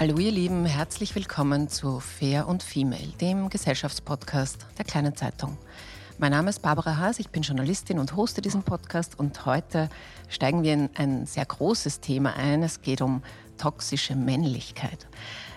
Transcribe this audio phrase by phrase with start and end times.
[0.00, 5.58] Hallo ihr Lieben, herzlich willkommen zu Fair und Female, dem Gesellschaftspodcast der kleinen Zeitung.
[6.16, 9.90] Mein Name ist Barbara Haas, ich bin Journalistin und hoste diesen Podcast und heute
[10.30, 12.62] steigen wir in ein sehr großes Thema ein.
[12.62, 13.22] Es geht um
[13.58, 15.06] toxische Männlichkeit.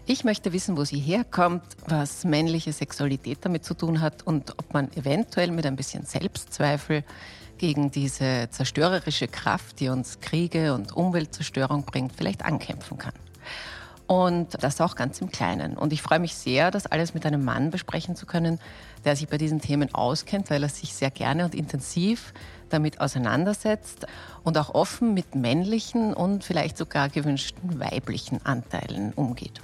[0.07, 4.73] Ich möchte wissen, wo sie herkommt, was männliche Sexualität damit zu tun hat und ob
[4.73, 7.05] man eventuell mit ein bisschen Selbstzweifel
[7.57, 13.13] gegen diese zerstörerische Kraft, die uns Kriege und Umweltzerstörung bringt, vielleicht ankämpfen kann.
[14.05, 15.77] Und das auch ganz im Kleinen.
[15.77, 18.59] Und ich freue mich sehr, das alles mit einem Mann besprechen zu können,
[19.05, 22.33] der sich bei diesen Themen auskennt, weil er sich sehr gerne und intensiv
[22.69, 24.05] damit auseinandersetzt
[24.43, 29.61] und auch offen mit männlichen und vielleicht sogar gewünschten weiblichen Anteilen umgeht.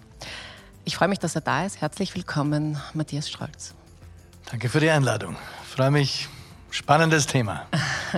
[0.86, 1.82] Ich freue mich, dass er da ist.
[1.82, 3.76] Herzlich willkommen, Matthias Strolz.
[4.50, 5.36] Danke für die Einladung.
[5.64, 6.30] Ich freue mich,
[6.72, 7.66] Spannendes Thema.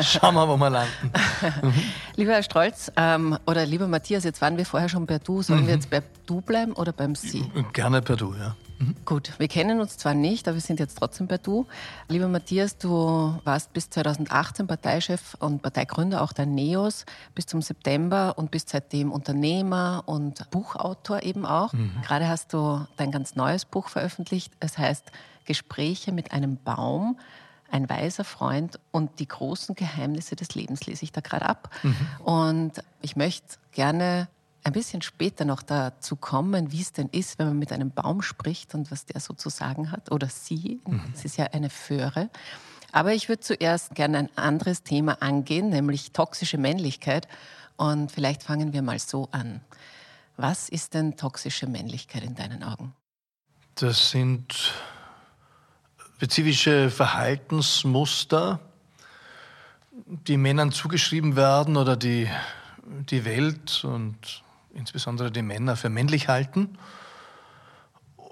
[0.01, 1.11] Schauen wir, wo wir landen.
[2.15, 5.41] lieber Herr Strolz ähm, oder lieber Matthias, jetzt waren wir vorher schon per Du.
[5.41, 5.67] Sollen mhm.
[5.67, 7.49] wir jetzt bei Du bleiben oder beim Sie?
[7.73, 8.55] Gerne per Du, ja.
[8.79, 8.95] Mhm.
[9.05, 11.67] Gut, wir kennen uns zwar nicht, aber wir sind jetzt trotzdem bei Du.
[12.09, 18.33] Lieber Matthias, du warst bis 2018 Parteichef und Parteigründer auch der NEOS bis zum September
[18.37, 21.71] und bist seitdem Unternehmer und Buchautor eben auch.
[21.73, 22.01] Mhm.
[22.05, 24.53] Gerade hast du dein ganz neues Buch veröffentlicht.
[24.59, 25.11] Es heißt
[25.45, 27.17] Gespräche mit einem Baum
[27.71, 31.69] ein weiser Freund und die großen Geheimnisse des Lebens lese ich da gerade ab.
[31.83, 31.95] Mhm.
[32.23, 34.27] Und ich möchte gerne
[34.63, 38.21] ein bisschen später noch dazu kommen, wie es denn ist, wenn man mit einem Baum
[38.21, 40.81] spricht und was der so zu sagen hat oder sie.
[40.85, 41.01] Mhm.
[41.13, 42.29] Es ist ja eine Föhre.
[42.91, 47.27] Aber ich würde zuerst gerne ein anderes Thema angehen, nämlich toxische Männlichkeit.
[47.77, 49.61] Und vielleicht fangen wir mal so an.
[50.37, 52.93] Was ist denn toxische Männlichkeit in deinen Augen?
[53.75, 54.73] Das sind
[56.21, 58.59] spezifische Verhaltensmuster,
[59.95, 62.29] die Männern zugeschrieben werden oder die
[63.09, 64.43] die Welt und
[64.75, 66.77] insbesondere die Männer für männlich halten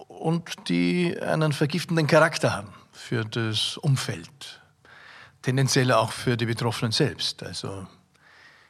[0.07, 4.61] und die einen vergiftenden Charakter haben für das Umfeld,
[5.41, 7.41] tendenziell auch für die Betroffenen selbst.
[7.41, 7.88] Also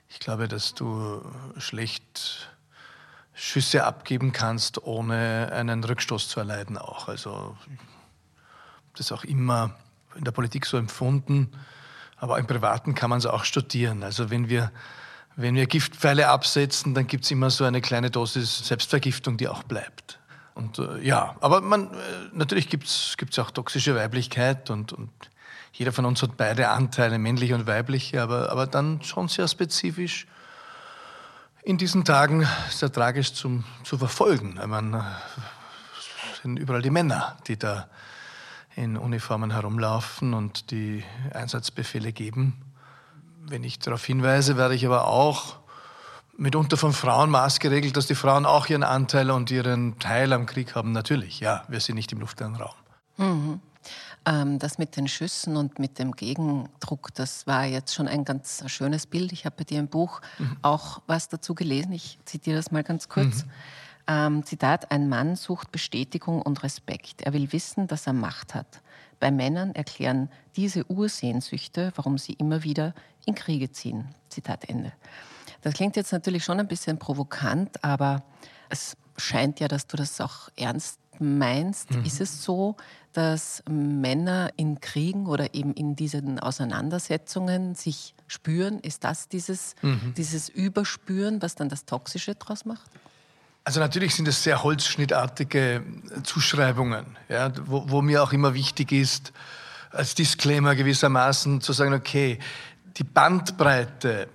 [0.07, 1.21] ich glaube, dass du
[1.57, 2.49] schlecht
[3.33, 7.09] Schüsse abgeben kannst, ohne einen Rückstoß zu erleiden auch.
[7.09, 7.57] Also
[8.99, 9.71] das auch immer
[10.15, 11.51] in der Politik so empfunden,
[12.17, 14.03] aber im Privaten kann man es auch studieren.
[14.03, 14.71] Also wenn wir,
[15.35, 19.63] wenn wir Giftpfeile absetzen, dann gibt es immer so eine kleine Dosis Selbstvergiftung, die auch
[19.63, 20.19] bleibt.
[20.55, 21.97] Und äh, ja, aber man, äh,
[22.33, 25.09] natürlich gibt es auch toxische Weiblichkeit und, und
[25.71, 30.27] jeder von uns hat beide Anteile, männliche und weibliche, aber, aber dann schon sehr spezifisch
[31.63, 34.59] in diesen Tagen sehr tragisch zum, zu verfolgen.
[34.61, 35.05] Ich meine,
[36.33, 37.87] es sind überall die Männer, die da
[38.79, 41.03] in Uniformen herumlaufen und die
[41.33, 42.53] Einsatzbefehle geben.
[43.45, 45.57] Wenn ich darauf hinweise, werde ich aber auch
[46.37, 50.75] mitunter von Frauen maßgeregelt, dass die Frauen auch ihren Anteil und ihren Teil am Krieg
[50.75, 50.93] haben.
[50.93, 52.75] Natürlich, ja, wir sind nicht im luftleeren Raum.
[53.17, 53.59] Mhm.
[54.25, 58.63] Ähm, das mit den Schüssen und mit dem Gegendruck, das war jetzt schon ein ganz
[58.67, 59.33] schönes Bild.
[59.33, 60.55] Ich habe bei dir im Buch mhm.
[60.61, 61.91] auch was dazu gelesen.
[61.91, 63.43] Ich zitiere das mal ganz kurz.
[63.43, 63.51] Mhm.
[64.09, 67.21] Ähm, Zitat, ein Mann sucht Bestätigung und Respekt.
[67.21, 68.81] Er will wissen, dass er Macht hat.
[69.19, 72.95] Bei Männern erklären diese Ursehnsüchte, warum sie immer wieder
[73.25, 74.07] in Kriege ziehen.
[74.29, 74.93] Zitat Ende.
[75.61, 78.23] Das klingt jetzt natürlich schon ein bisschen provokant, aber
[78.69, 81.91] es scheint ja, dass du das auch ernst meinst.
[81.91, 82.05] Mhm.
[82.05, 82.77] Ist es so,
[83.13, 88.79] dass Männer in Kriegen oder eben in diesen Auseinandersetzungen sich spüren?
[88.79, 90.15] Ist das dieses, mhm.
[90.17, 92.89] dieses Überspüren, was dann das Toxische daraus macht?
[93.63, 95.83] Also natürlich sind es sehr holzschnittartige
[96.23, 99.31] Zuschreibungen, ja, wo, wo mir auch immer wichtig ist,
[99.91, 102.39] als Disclaimer gewissermaßen zu sagen, okay,
[102.97, 104.27] die Bandbreite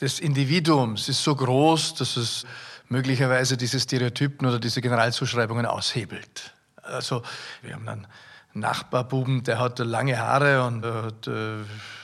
[0.00, 2.46] des Individuums ist so groß, dass es
[2.88, 6.54] möglicherweise diese Stereotypen oder diese Generalzuschreibungen aushebelt.
[6.82, 7.22] Also
[7.62, 8.06] wir haben einen
[8.54, 11.58] Nachbarbuben, der hat lange Haare und hat äh,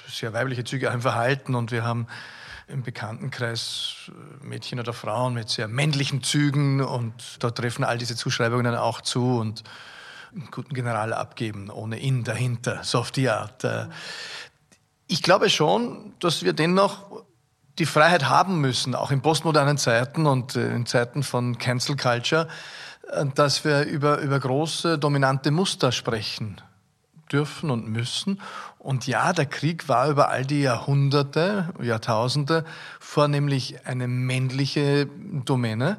[0.08, 2.06] sehr weibliche Züge im Verhalten und wir haben
[2.68, 4.10] im Bekanntenkreis
[4.42, 9.00] Mädchen oder Frauen mit sehr männlichen Zügen und da treffen all diese Zuschreibungen dann auch
[9.00, 9.62] zu und
[10.34, 13.64] einen guten General abgeben, ohne ihn dahinter, so auf die Art.
[13.64, 13.86] Äh,
[15.06, 17.24] ich glaube schon, dass wir dennoch
[17.78, 22.48] die Freiheit haben müssen, auch in postmodernen Zeiten und äh, in Zeiten von Cancel Culture,
[23.12, 26.60] äh, dass wir über, über große, dominante Muster sprechen
[27.30, 28.40] dürfen und müssen.
[28.86, 32.64] Und ja, der Krieg war über all die Jahrhunderte, Jahrtausende
[33.00, 35.08] vornehmlich eine männliche
[35.44, 35.98] Domäne.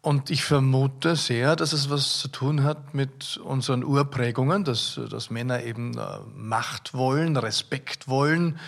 [0.00, 5.30] Und ich vermute sehr, dass es was zu tun hat mit unseren Urprägungen, dass, dass
[5.30, 6.04] Männer eben äh,
[6.34, 8.58] Macht wollen, Respekt wollen,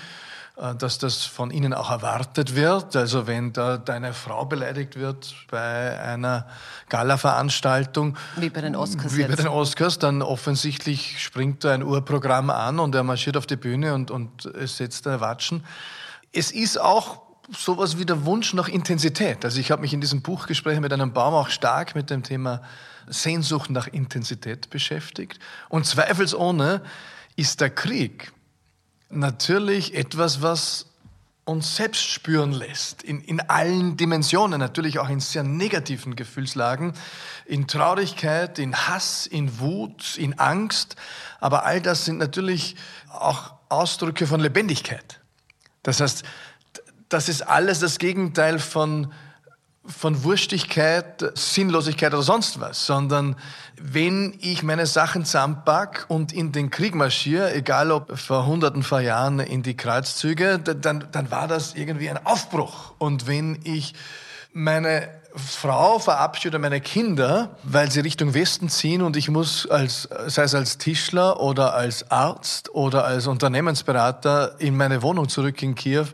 [0.79, 2.95] dass das von ihnen auch erwartet wird.
[2.95, 6.47] Also wenn da deine Frau beleidigt wird bei einer
[6.89, 12.51] Gala-Veranstaltung, wie bei den Oscars, wie bei den Oscars, dann offensichtlich springt da ein Urprogramm
[12.51, 15.65] an und er marschiert auf die Bühne und, und es setzt da Watschen.
[16.33, 19.45] Es ist auch sowas wie der Wunsch nach Intensität.
[19.45, 22.63] Also ich habe mich in diesem Buchgespräch mit einem Baum auch stark mit dem Thema
[23.09, 25.41] Sehnsucht nach Intensität beschäftigt.
[25.69, 26.83] Und zweifelsohne
[27.35, 28.33] ist der Krieg
[29.13, 30.87] natürlich etwas, was
[31.45, 36.93] uns selbst spüren lässt, in, in allen Dimensionen, natürlich auch in sehr negativen Gefühlslagen,
[37.47, 40.95] in Traurigkeit, in Hass, in Wut, in Angst,
[41.41, 42.77] aber all das sind natürlich
[43.11, 45.21] auch Ausdrücke von Lebendigkeit.
[45.83, 46.23] Das heißt,
[47.09, 49.13] das ist alles das Gegenteil von,
[49.85, 53.37] von Wurstigkeit, Sinnlosigkeit oder sonst was, sondern
[53.81, 59.03] wenn ich meine Sachen zusammenpack und in den Krieg marschiere, egal ob vor hunderten von
[59.03, 62.95] Jahren in die Kreuzzüge, dann, dann war das irgendwie ein Aufbruch.
[62.99, 63.95] Und wenn ich
[64.53, 70.43] meine Frau verabschiede meine Kinder, weil sie Richtung Westen ziehen und ich muss als, sei
[70.45, 76.07] es als Tischler oder als Arzt oder als Unternehmensberater in meine Wohnung zurück in Kiew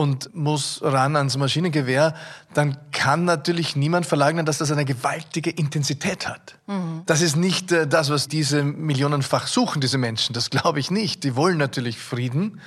[0.00, 2.14] und muss ran ans Maschinengewehr,
[2.54, 6.56] dann kann natürlich niemand verleugnen, dass das eine gewaltige Intensität hat.
[6.66, 7.02] Mhm.
[7.04, 10.32] Das ist nicht äh, das, was diese millionenfach suchen, diese Menschen.
[10.32, 11.22] Das glaube ich nicht.
[11.22, 12.62] Die wollen natürlich Frieden.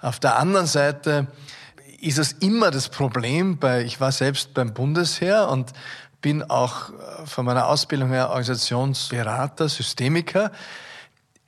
[0.00, 1.26] Auf der anderen Seite
[2.00, 5.72] ist es immer das Problem bei, ich war selbst beim Bundesheer und
[6.20, 10.52] bin auch äh, von meiner Ausbildung her Organisationsberater, Systemiker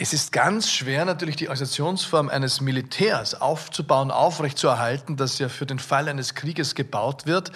[0.03, 5.79] es ist ganz schwer, natürlich die Organisationsform eines Militärs aufzubauen, aufrechtzuerhalten, das ja für den
[5.79, 7.53] Fall eines Krieges gebaut wird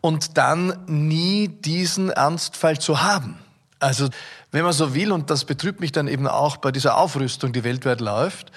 [0.00, 3.38] und dann nie diesen Ernstfall zu haben.
[3.80, 4.08] Also,
[4.50, 7.64] wenn man so will, und das betrübt mich dann eben auch bei dieser Aufrüstung, die
[7.64, 8.50] weltweit läuft,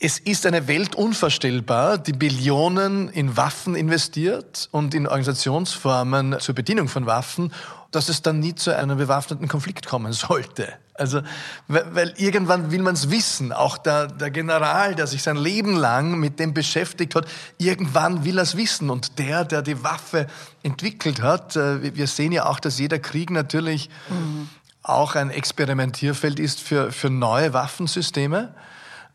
[0.00, 6.88] es ist eine Welt unvorstellbar, die Billionen in Waffen investiert und in Organisationsformen zur Bedienung
[6.88, 7.52] von Waffen,
[7.90, 10.72] dass es dann nie zu einem bewaffneten Konflikt kommen sollte.
[10.94, 11.22] Also,
[11.68, 13.52] weil, irgendwann will man es wissen.
[13.52, 17.26] Auch der, der General, der sich sein Leben lang mit dem beschäftigt hat,
[17.56, 18.90] irgendwann will er es wissen.
[18.90, 20.26] Und der, der die Waffe
[20.62, 24.48] entwickelt hat, äh, wir sehen ja auch, dass jeder Krieg natürlich mhm.
[24.82, 28.54] auch ein Experimentierfeld ist für, für neue Waffensysteme.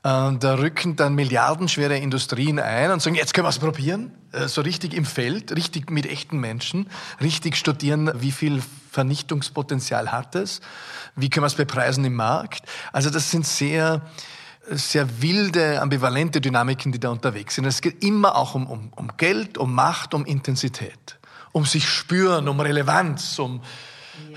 [0.04, 4.60] Da rücken dann milliardenschwere Industrien ein und sagen, jetzt können wir es probieren, äh, so
[4.60, 6.88] richtig im Feld, richtig mit echten Menschen,
[7.22, 10.60] richtig studieren, wie viel Vernichtungspotenzial hat es,
[11.16, 12.66] wie können wir es bepreisen im Markt.
[12.92, 14.02] Also das sind sehr,
[14.70, 17.64] sehr wilde, ambivalente Dynamiken, die da unterwegs sind.
[17.64, 21.18] Es geht immer auch um, um, um Geld, um Macht, um Intensität,
[21.54, 23.62] um sich spüren, um Relevanz, um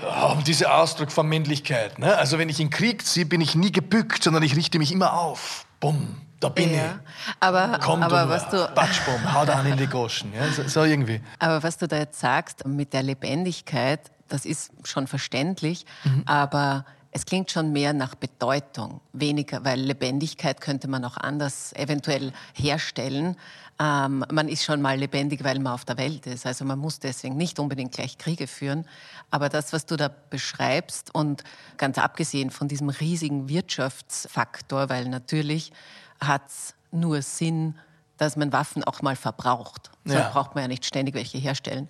[0.01, 0.25] ja.
[0.27, 1.99] um diese Ausdruck von Männlichkeit.
[1.99, 2.15] Ne?
[2.15, 5.13] Also wenn ich in Krieg ziehe, bin ich nie gebückt, sondern ich richte mich immer
[5.13, 5.65] auf.
[5.79, 6.77] Bumm, da bin ja.
[6.77, 7.33] ich.
[7.39, 10.33] Aber, Komm aber du, was du Batschbumm, hau da an in die Goschen.
[10.33, 10.47] Ja?
[10.51, 11.21] So, so, irgendwie.
[11.39, 16.23] Aber was du da jetzt sagst mit der Lebendigkeit, das ist schon verständlich, mhm.
[16.25, 22.31] aber es klingt schon mehr nach Bedeutung, weniger, weil Lebendigkeit könnte man auch anders eventuell
[22.53, 23.37] herstellen.
[23.79, 26.45] Ähm, man ist schon mal lebendig, weil man auf der Welt ist.
[26.45, 28.85] Also man muss deswegen nicht unbedingt gleich Kriege führen.
[29.29, 31.43] Aber das, was du da beschreibst und
[31.77, 35.71] ganz abgesehen von diesem riesigen Wirtschaftsfaktor, weil natürlich
[36.19, 37.77] hat es nur Sinn,
[38.17, 39.91] dass man Waffen auch mal verbraucht.
[40.05, 40.29] So Ja.
[40.29, 41.87] braucht man ja nicht ständig welche herstellen.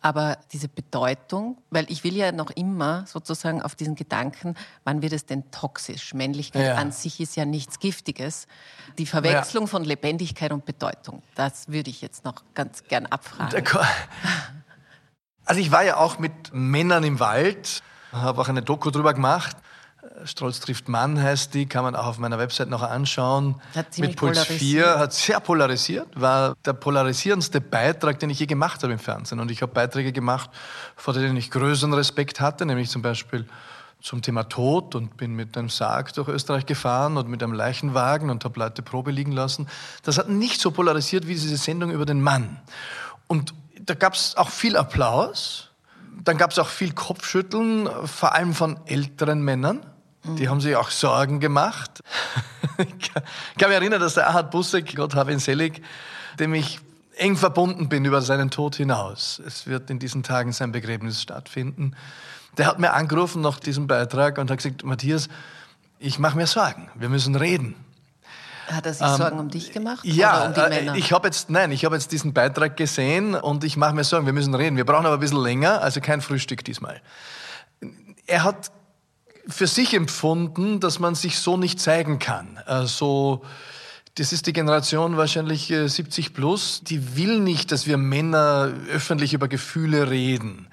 [0.00, 4.54] Aber diese Bedeutung, weil ich will ja noch immer sozusagen auf diesen Gedanken,
[4.84, 6.14] wann wird es denn toxisch?
[6.14, 6.74] Männlichkeit Ja.
[6.76, 8.46] an sich ist ja nichts Giftiges.
[8.96, 13.64] Die Verwechslung von Lebendigkeit und Bedeutung, das würde ich jetzt noch ganz gern abfragen.
[15.48, 19.56] Also ich war ja auch mit Männern im Wald, habe auch eine Doku drüber gemacht.
[20.24, 23.54] Strolz trifft Mann heißt die, kann man auch auf meiner Website noch anschauen.
[23.74, 24.84] Hat mit Puls polarisiert.
[24.86, 29.40] 4, hat sehr polarisiert, war der polarisierendste Beitrag, den ich je gemacht habe im Fernsehen.
[29.40, 30.50] Und ich habe Beiträge gemacht,
[30.96, 33.46] vor denen ich größeren Respekt hatte, nämlich zum Beispiel
[34.02, 38.28] zum Thema Tod und bin mit einem Sarg durch Österreich gefahren und mit einem Leichenwagen
[38.28, 39.66] und habe Leute Probe liegen lassen.
[40.02, 42.60] Das hat nicht so polarisiert wie diese Sendung über den Mann.
[43.28, 43.54] Und
[43.88, 45.70] da gab es auch viel Applaus.
[46.24, 49.84] Dann gab es auch viel Kopfschütteln, vor allem von älteren Männern.
[50.24, 52.02] Die haben sich auch Sorgen gemacht.
[52.78, 55.82] ich kann mich erinnern, dass der Erhard Busseck, Gott habe ihn selig,
[56.38, 56.80] dem ich
[57.16, 59.40] eng verbunden bin über seinen Tod hinaus.
[59.46, 61.96] Es wird in diesen Tagen sein Begräbnis stattfinden.
[62.58, 65.28] Der hat mir angerufen nach diesem Beitrag und hat gesagt, Matthias,
[65.98, 66.90] ich mache mir Sorgen.
[66.94, 67.74] Wir müssen reden.
[68.68, 70.04] Hat er sich Sorgen um dich gemacht?
[70.04, 70.94] Ja, oder um die äh, Männer?
[70.96, 74.26] ich habe jetzt, nein, ich habe jetzt diesen Beitrag gesehen und ich mache mir Sorgen,
[74.26, 74.76] wir müssen reden.
[74.76, 77.00] Wir brauchen aber ein bisschen länger, also kein Frühstück diesmal.
[78.26, 78.70] Er hat
[79.48, 82.60] für sich empfunden, dass man sich so nicht zeigen kann.
[82.66, 83.42] Also,
[84.16, 89.32] das ist die Generation wahrscheinlich äh, 70 plus, die will nicht, dass wir Männer öffentlich
[89.32, 90.68] über Gefühle reden,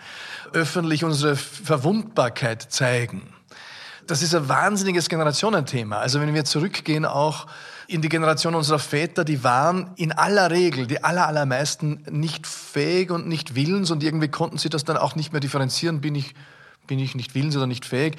[0.51, 3.21] öffentlich unsere Verwundbarkeit zeigen.
[4.07, 5.97] Das ist ein wahnsinniges Generationenthema.
[5.97, 7.47] Also wenn wir zurückgehen auch
[7.87, 13.11] in die Generation unserer Väter, die waren in aller Regel, die aller, allermeisten nicht fähig
[13.11, 16.33] und nicht willens und irgendwie konnten sie das dann auch nicht mehr differenzieren, bin ich,
[16.87, 18.17] bin ich nicht willens oder nicht fähig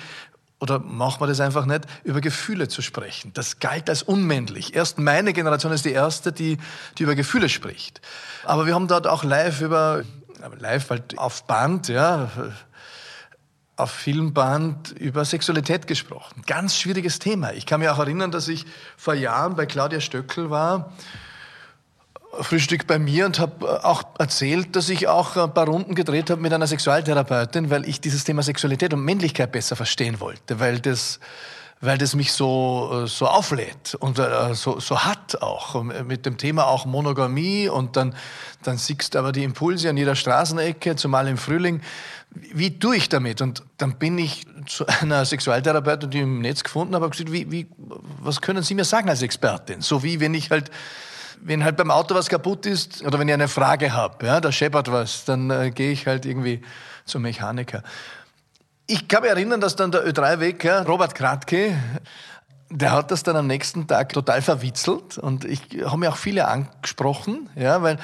[0.59, 3.33] oder macht man das einfach nicht, über Gefühle zu sprechen.
[3.35, 4.75] Das galt als unmännlich.
[4.75, 6.59] Erst meine Generation ist die erste, die,
[6.97, 8.01] die über Gefühle spricht.
[8.45, 10.03] Aber wir haben dort auch live über,
[10.59, 12.31] live halt auf Band, ja,
[13.77, 16.43] auf Filmband über Sexualität gesprochen.
[16.47, 17.53] Ganz schwieriges Thema.
[17.53, 18.65] Ich kann mich auch erinnern, dass ich
[18.97, 20.93] vor Jahren bei Claudia Stöckel war,
[22.41, 26.41] Frühstück bei mir und habe auch erzählt, dass ich auch ein paar Runden gedreht habe
[26.41, 31.21] mit einer Sexualtherapeutin, weil ich dieses Thema Sexualität und Männlichkeit besser verstehen wollte, weil das
[31.81, 35.83] weil das mich so, äh, so auflädt und äh, so, so hat auch.
[35.83, 38.15] Mit dem Thema auch Monogamie und dann,
[38.63, 41.83] dann siehst aber die Impulse an jeder Straßenecke, zumal im Frühling.
[42.31, 43.41] Wie tue ich damit?
[43.41, 47.33] Und dann bin ich zu einer Sexualtherapeutin, die ich im Netz gefunden habe, habe gesagt,
[47.33, 47.67] wie, wie,
[48.21, 49.81] was können Sie mir sagen als Expertin?
[49.81, 50.71] So wie wenn ich halt
[51.43, 54.51] wenn halt beim Auto was kaputt ist oder wenn ich eine Frage habe, ja, da
[54.51, 56.63] scheppert was, dann äh, gehe ich halt irgendwie
[57.05, 57.83] zum Mechaniker.
[58.89, 61.77] Ich kann mich erinnern, dass dann der Ö3-Weg, ja, Robert Kratke,
[62.71, 65.19] der hat das dann am nächsten Tag total verwitzelt.
[65.19, 67.99] Und ich habe mir auch viele angesprochen, ja, weil,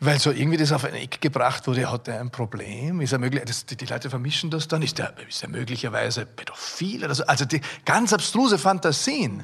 [0.00, 3.18] weil so irgendwie das auf ein Eck gebracht wurde, hat er ein Problem, ist er
[3.18, 7.14] möglich, das, die, die Leute vermischen das dann, ist er, ist er möglicherweise pädophil oder
[7.14, 9.42] so, also die ganz abstruse Fantasien.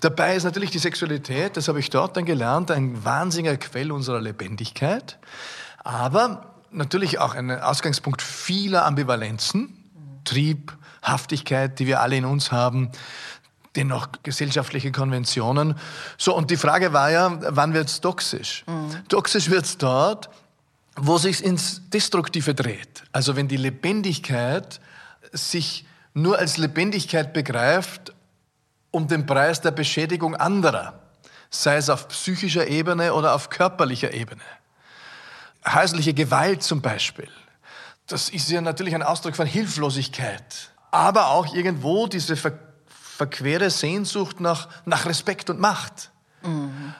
[0.00, 4.20] Dabei ist natürlich die Sexualität, das habe ich dort dann gelernt, ein wahnsinniger Quell unserer
[4.20, 5.18] Lebendigkeit,
[5.78, 9.85] aber natürlich auch ein Ausgangspunkt vieler Ambivalenzen,
[10.26, 12.90] Trieb, Haftigkeit, die wir alle in uns haben,
[13.76, 15.74] dennoch gesellschaftliche Konventionen.
[16.18, 18.64] So, und die Frage war ja, wann wird's toxisch?
[19.08, 20.28] Toxisch wird's dort,
[20.96, 23.04] wo sich's ins Destruktive dreht.
[23.12, 24.80] Also wenn die Lebendigkeit
[25.32, 28.14] sich nur als Lebendigkeit begreift
[28.90, 30.98] um den Preis der Beschädigung anderer,
[31.50, 34.40] sei es auf psychischer Ebene oder auf körperlicher Ebene.
[35.66, 37.28] Häusliche Gewalt zum Beispiel,
[38.06, 42.52] das ist ja natürlich ein Ausdruck von Hilflosigkeit, aber auch irgendwo diese ver
[43.16, 46.10] verquere Sehnsucht nach, nach Respekt und Macht.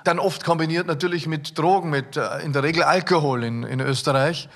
[0.05, 4.49] Dann oft kombiniert natürlich mit Drogen, mit äh, in der Regel Alkohol in, in Österreich,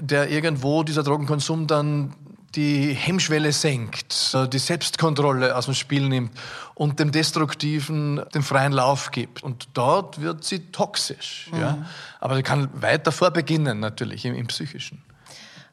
[0.00, 2.14] der irgendwo dieser Drogenkonsum dann
[2.54, 6.32] die Hemmschwelle senkt, äh, die Selbstkontrolle aus dem Spiel nimmt
[6.74, 9.42] und dem Destruktiven den freien Lauf gibt.
[9.42, 11.50] Und dort wird sie toxisch.
[11.52, 11.86] Ja?
[12.18, 15.02] Aber sie kann weit davor beginnen, natürlich, im, im Psychischen.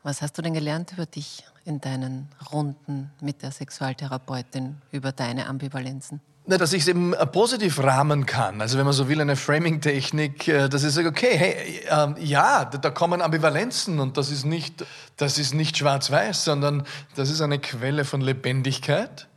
[0.05, 5.47] Was hast du denn gelernt über dich in deinen Runden mit der Sexualtherapeutin, über deine
[5.47, 6.21] Ambivalenzen?
[6.45, 8.61] Na, dass ich es eben äh, positiv rahmen kann.
[8.61, 12.65] Also wenn man so will, eine Framing-Technik, äh, dass ich sage, okay, hey, ähm, ja,
[12.65, 14.85] da, da kommen Ambivalenzen und das ist nicht,
[15.17, 16.83] das ist nicht schwarz-weiß, sondern
[17.15, 19.27] das ist eine Quelle von Lebendigkeit.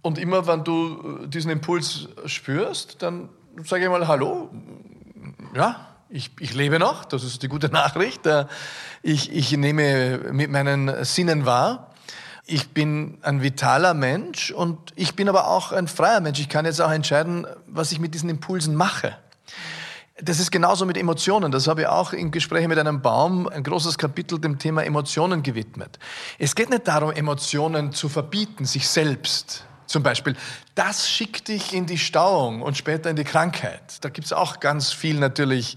[0.00, 3.28] Und immer, wenn du äh, diesen Impuls spürst, dann
[3.62, 4.48] sage ich mal Hallo,
[5.54, 8.24] ja, ich, ich lebe noch, das ist die gute Nachricht.
[8.26, 8.46] Äh,
[9.02, 11.90] Ich, ich nehme mit meinen Sinnen wahr.
[12.46, 16.38] Ich bin ein vitaler Mensch und ich bin aber auch ein freier Mensch.
[16.40, 19.16] Ich kann jetzt auch entscheiden, was ich mit diesen Impulsen mache.
[20.22, 21.50] Das ist genauso mit Emotionen.
[21.50, 25.42] Das habe ich auch in Gesprächen mit einem Baum ein großes Kapitel dem Thema Emotionen
[25.42, 25.98] gewidmet.
[26.38, 29.64] Es geht nicht darum, Emotionen zu verbieten, sich selbst.
[29.94, 30.34] Zum Beispiel,
[30.74, 33.80] das schickt dich in die Stauung und später in die Krankheit.
[34.00, 35.76] Da gibt es auch ganz viel natürlich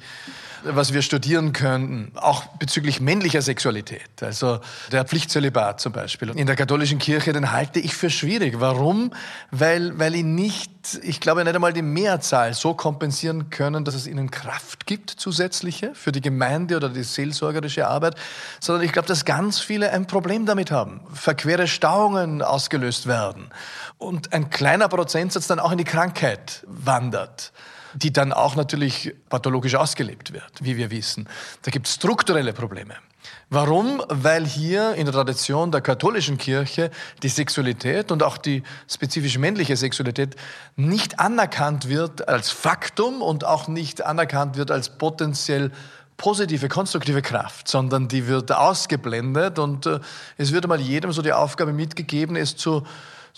[0.64, 4.60] was wir studieren könnten, auch bezüglich männlicher Sexualität, also
[4.92, 6.30] der Pflichtzölibat zum Beispiel.
[6.32, 8.60] In der katholischen Kirche, den halte ich für schwierig.
[8.60, 9.12] Warum?
[9.52, 10.72] Weil, weil ich nicht,
[11.04, 15.94] ich glaube nicht einmal die Mehrzahl so kompensieren können, dass es ihnen Kraft gibt, zusätzliche,
[15.94, 18.16] für die Gemeinde oder die seelsorgerische Arbeit,
[18.60, 21.02] sondern ich glaube, dass ganz viele ein Problem damit haben.
[21.14, 23.50] Verquere Stauungen ausgelöst werden
[23.98, 27.52] und ein kleiner Prozentsatz dann auch in die Krankheit wandert
[27.98, 31.28] die dann auch natürlich pathologisch ausgelebt wird, wie wir wissen.
[31.64, 32.96] Da gibt es strukturelle Probleme.
[33.50, 34.04] Warum?
[34.08, 36.92] Weil hier in der Tradition der katholischen Kirche
[37.24, 40.36] die Sexualität und auch die spezifisch männliche Sexualität
[40.76, 45.72] nicht anerkannt wird als Faktum und auch nicht anerkannt wird als potenziell
[46.18, 50.00] positive, konstruktive Kraft, sondern die wird ausgeblendet und äh,
[50.38, 52.84] es wird einmal jedem so die Aufgabe mitgegeben, es zu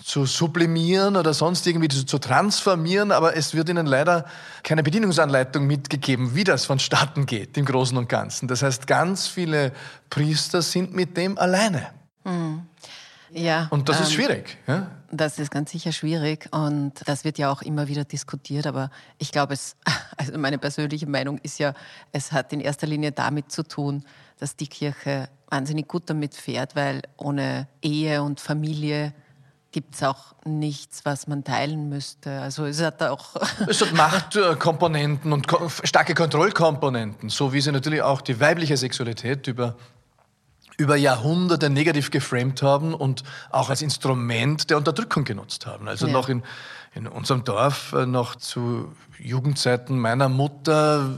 [0.03, 4.25] zu sublimieren oder sonst irgendwie zu, zu, transformieren, aber es wird ihnen leider
[4.63, 8.48] keine Bedienungsanleitung mitgegeben, wie das vonstatten geht im Großen und Ganzen.
[8.48, 9.72] Das heißt, ganz viele
[10.10, 11.88] Priester sind mit dem alleine.
[12.24, 12.63] Mhm.
[13.32, 14.58] Ja, und das ähm, ist schwierig.
[14.68, 14.89] Ja?
[15.12, 19.32] Das ist ganz sicher schwierig und das wird ja auch immer wieder diskutiert, aber ich
[19.32, 19.75] glaube, es,
[20.18, 21.74] also meine persönliche Meinung ist ja,
[22.12, 24.03] es hat in erster Linie damit zu tun,
[24.39, 29.13] dass die Kirche wahnsinnig gut damit fährt, weil ohne Ehe und Familie
[29.72, 32.42] gibt es auch nichts, was man teilen müsste.
[32.42, 33.36] Also es hat auch.
[33.68, 35.48] es hat Machtkomponenten und
[35.84, 39.76] starke Kontrollkomponenten, so wie sie natürlich auch die weibliche Sexualität über,
[40.78, 45.88] über Jahrhunderte negativ geframed haben und auch als Instrument der Unterdrückung genutzt haben.
[45.88, 46.14] Also ja.
[46.14, 46.44] noch in,
[46.96, 51.12] in unserem Dorf, äh, noch zu Jugendzeiten meiner Mutter,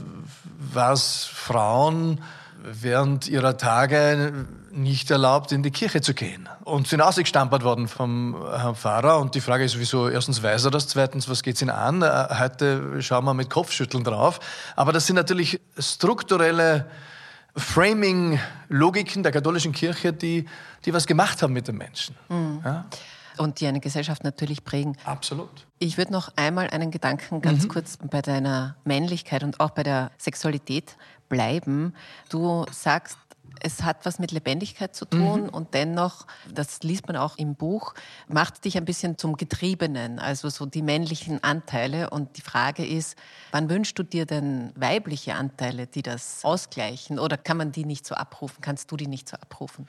[0.58, 2.20] war es Frauen
[2.64, 6.48] während ihrer Tage nicht erlaubt, in die Kirche zu gehen.
[6.64, 9.18] Und sind ausgestampert worden vom Herrn Pfarrer.
[9.18, 10.08] Und die Frage ist, wieso?
[10.08, 12.02] Erstens weiß er das, zweitens, was geht's ihn an?
[12.02, 14.40] Äh, heute schauen wir mit Kopfschütteln drauf.
[14.76, 16.86] Aber das sind natürlich strukturelle
[17.56, 20.46] Framing-Logiken der katholischen Kirche, die,
[20.84, 22.16] die was gemacht haben mit den Menschen.
[22.28, 22.62] Mhm.
[22.64, 22.86] Ja?
[23.38, 24.96] Und die eine Gesellschaft natürlich prägen.
[25.04, 25.66] Absolut.
[25.78, 27.68] Ich würde noch einmal einen Gedanken ganz mhm.
[27.68, 30.96] kurz bei deiner Männlichkeit und auch bei der Sexualität
[31.32, 31.94] bleiben.
[32.28, 33.16] Du sagst,
[33.60, 35.48] es hat was mit Lebendigkeit zu tun mhm.
[35.48, 37.94] und dennoch, das liest man auch im Buch,
[38.28, 42.10] macht dich ein bisschen zum Getriebenen, also so die männlichen Anteile.
[42.10, 43.16] Und die Frage ist,
[43.50, 47.18] wann wünschst du dir denn weibliche Anteile, die das ausgleichen?
[47.18, 48.58] Oder kann man die nicht so abrufen?
[48.60, 49.88] Kannst du die nicht so abrufen?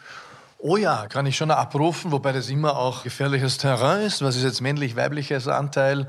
[0.60, 4.22] Oh ja, kann ich schon abrufen, wobei das immer auch gefährliches Terrain ist.
[4.22, 6.08] Was ist jetzt männlich-weibliches Anteil?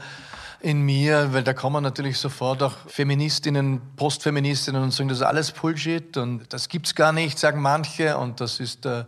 [0.64, 5.52] In mir, weil da kommen natürlich sofort auch Feministinnen, Postfeministinnen und sagen, das ist alles
[5.52, 9.04] Bullshit und das gibt's gar nicht, sagen manche und das ist äh,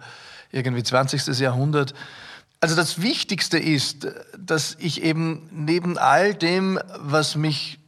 [0.53, 1.27] irgendwie 20.
[1.38, 1.95] Jahrhundert.
[2.61, 4.07] Also das Wichtigste ist,
[4.38, 7.79] dass ich eben neben all dem, was mich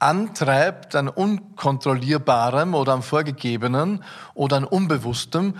[0.00, 4.02] antreibt an unkontrollierbarem oder am vorgegebenen
[4.34, 5.54] oder an unbewusstem,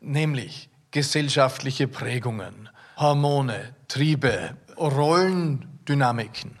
[0.00, 6.58] nämlich gesellschaftliche Prägungen, Hormone, Triebe, Rollendynamiken,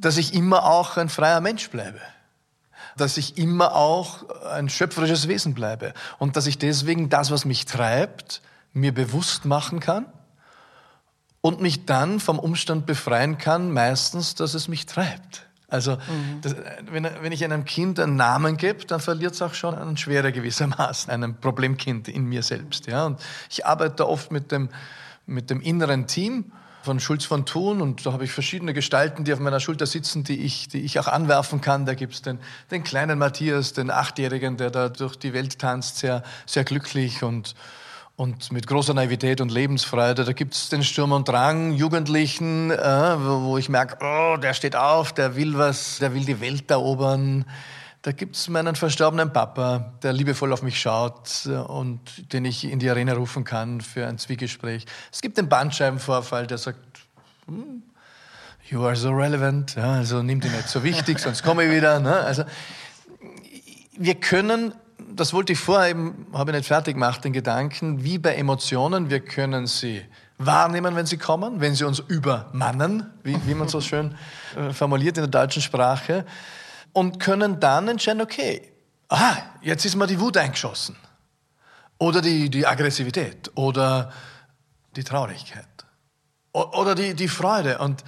[0.00, 2.00] dass ich immer auch ein freier Mensch bleibe.
[2.96, 5.94] Dass ich immer auch ein schöpferisches Wesen bleibe.
[6.18, 10.06] Und dass ich deswegen das, was mich treibt, mir bewusst machen kann
[11.40, 15.46] und mich dann vom Umstand befreien kann, meistens, dass es mich treibt.
[15.68, 16.40] Also mhm.
[16.42, 16.56] das,
[16.90, 20.32] wenn, wenn, ich einem Kind einen Namen gebe, dann verliert es auch schon einen Schwere
[20.32, 22.86] gewissermaßen, einem Problemkind in mir selbst.
[22.86, 23.06] Ja?
[23.06, 24.68] Und ich arbeite oft mit dem,
[25.26, 26.52] mit dem inneren Team
[26.82, 30.24] von Schulz von Thun und da habe ich verschiedene Gestalten, die auf meiner Schulter sitzen,
[30.24, 31.86] die ich, die ich auch anwerfen kann.
[31.86, 32.38] Da gibt es den,
[32.70, 37.54] den kleinen Matthias, den Achtjährigen, der da durch die Welt tanzt, sehr, sehr glücklich und,
[38.16, 40.24] und mit großer Naivität und Lebensfreude.
[40.24, 44.54] Da gibt es den Sturm und Drang, Jugendlichen, äh, wo, wo, ich merke, oh, der
[44.54, 47.44] steht auf, der will was, der will die Welt erobern.
[48.02, 52.64] Da gibt es meinen verstorbenen Papa, der liebevoll auf mich schaut äh, und den ich
[52.64, 54.86] in die Arena rufen kann für ein Zwiegespräch.
[55.12, 56.78] Es gibt den Bandscheibenvorfall, der sagt,
[57.46, 57.82] hm,
[58.70, 62.00] you are so relevant, ja, also nimm dich nicht so wichtig, sonst komme ich wieder.
[62.00, 62.14] Ne?
[62.14, 62.44] Also
[63.98, 64.72] wir können,
[65.14, 69.10] das wollte ich vorher eben, habe ich nicht fertig gemacht, den Gedanken, wie bei Emotionen,
[69.10, 70.00] wir können sie
[70.38, 74.14] wahrnehmen, wenn sie kommen, wenn sie uns übermannen, wie, wie man so schön
[74.56, 76.24] äh, formuliert in der deutschen Sprache
[76.92, 78.72] und können dann entscheiden, okay,
[79.08, 80.96] ah, jetzt ist mir die Wut eingeschossen.
[81.98, 84.12] Oder die, die Aggressivität oder
[84.96, 85.66] die Traurigkeit
[86.52, 88.04] oder die, die Freude und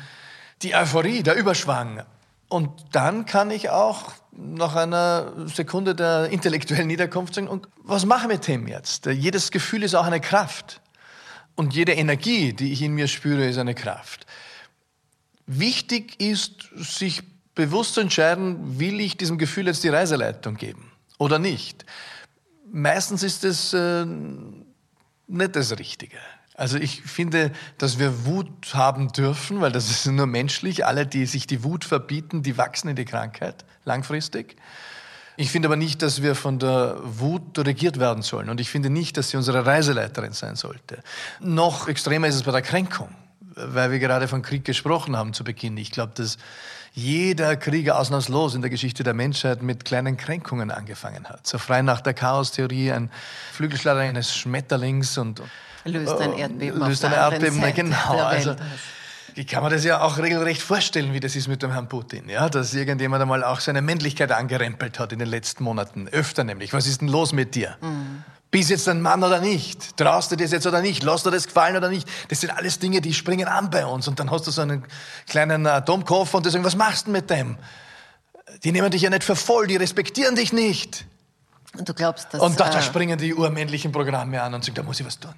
[0.63, 2.05] die Euphorie, der Überschwang.
[2.49, 8.23] Und dann kann ich auch nach einer Sekunde der intellektuellen Niederkunft sagen, und was mache
[8.23, 9.07] ich mit dem jetzt?
[9.07, 10.81] Jedes Gefühl ist auch eine Kraft.
[11.55, 14.27] Und jede Energie, die ich in mir spüre, ist eine Kraft.
[15.47, 17.23] Wichtig ist, sich
[17.55, 21.85] bewusst zu entscheiden, will ich diesem Gefühl jetzt die Reiseleitung geben oder nicht.
[22.73, 24.07] Meistens ist es äh,
[25.27, 26.17] nicht das Richtige.
[26.55, 30.87] Also ich finde, dass wir Wut haben dürfen, weil das ist nur menschlich.
[30.87, 34.57] Alle, die sich die Wut verbieten, die wachsen in die Krankheit langfristig.
[35.37, 38.51] Ich finde aber nicht, dass wir von der Wut regiert werden sollen.
[38.51, 41.03] Und ich finde nicht, dass sie unsere Reiseleiterin sein sollte.
[41.41, 43.09] Noch extremer ist es bei der Kränkung,
[43.67, 45.77] weil wir gerade von Krieg gesprochen haben zu Beginn.
[45.77, 46.39] Ich glaube, dass
[46.95, 51.47] jeder Krieger ausnahmslos in der Geschichte der Menschheit mit kleinen Kränkungen angefangen hat.
[51.47, 53.11] So frei nach der Chaostheorie, ein
[53.53, 55.43] Flügelschlag eines Schmetterlings und
[55.85, 58.19] löst ein Erdbeben löst ein Erdbeben, genau.
[58.19, 58.57] Also,
[59.35, 62.29] ich kann mir das ja auch regelrecht vorstellen, wie das ist mit dem Herrn Putin.
[62.29, 66.09] Ja, dass irgendjemand einmal auch seine Männlichkeit angerempelt hat in den letzten Monaten.
[66.09, 66.75] Öfter nämlich.
[66.75, 67.77] Was ist denn los mit dir?
[67.81, 68.25] Mhm.
[68.53, 69.97] Bist jetzt ein Mann oder nicht?
[69.97, 71.03] Traust du dir das jetzt oder nicht?
[71.03, 72.07] Lass dir das gefallen oder nicht?
[72.29, 74.07] Das sind alles Dinge, die springen an bei uns.
[74.09, 74.85] Und dann hast du so einen
[75.27, 77.57] kleinen Atomkoffer und die sagen, was machst du mit dem?
[78.63, 81.07] Die nehmen dich ja nicht für voll, die respektieren dich nicht.
[81.79, 82.43] Und du glaubst, dass...
[82.43, 85.19] Und da, da äh, springen die urmännlichen Programme an und sagen, da muss ich was
[85.19, 85.33] tun.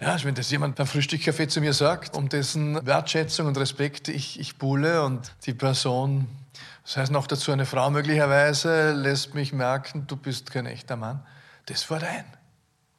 [0.00, 4.38] Ja, wenn das jemand beim Frühstückcafé zu mir sagt, um dessen Wertschätzung und Respekt ich,
[4.38, 6.28] ich buhle und die Person,
[6.84, 11.26] das heißt noch dazu eine Frau möglicherweise, lässt mich merken, du bist kein echter Mann,
[11.66, 12.24] das fällt ein.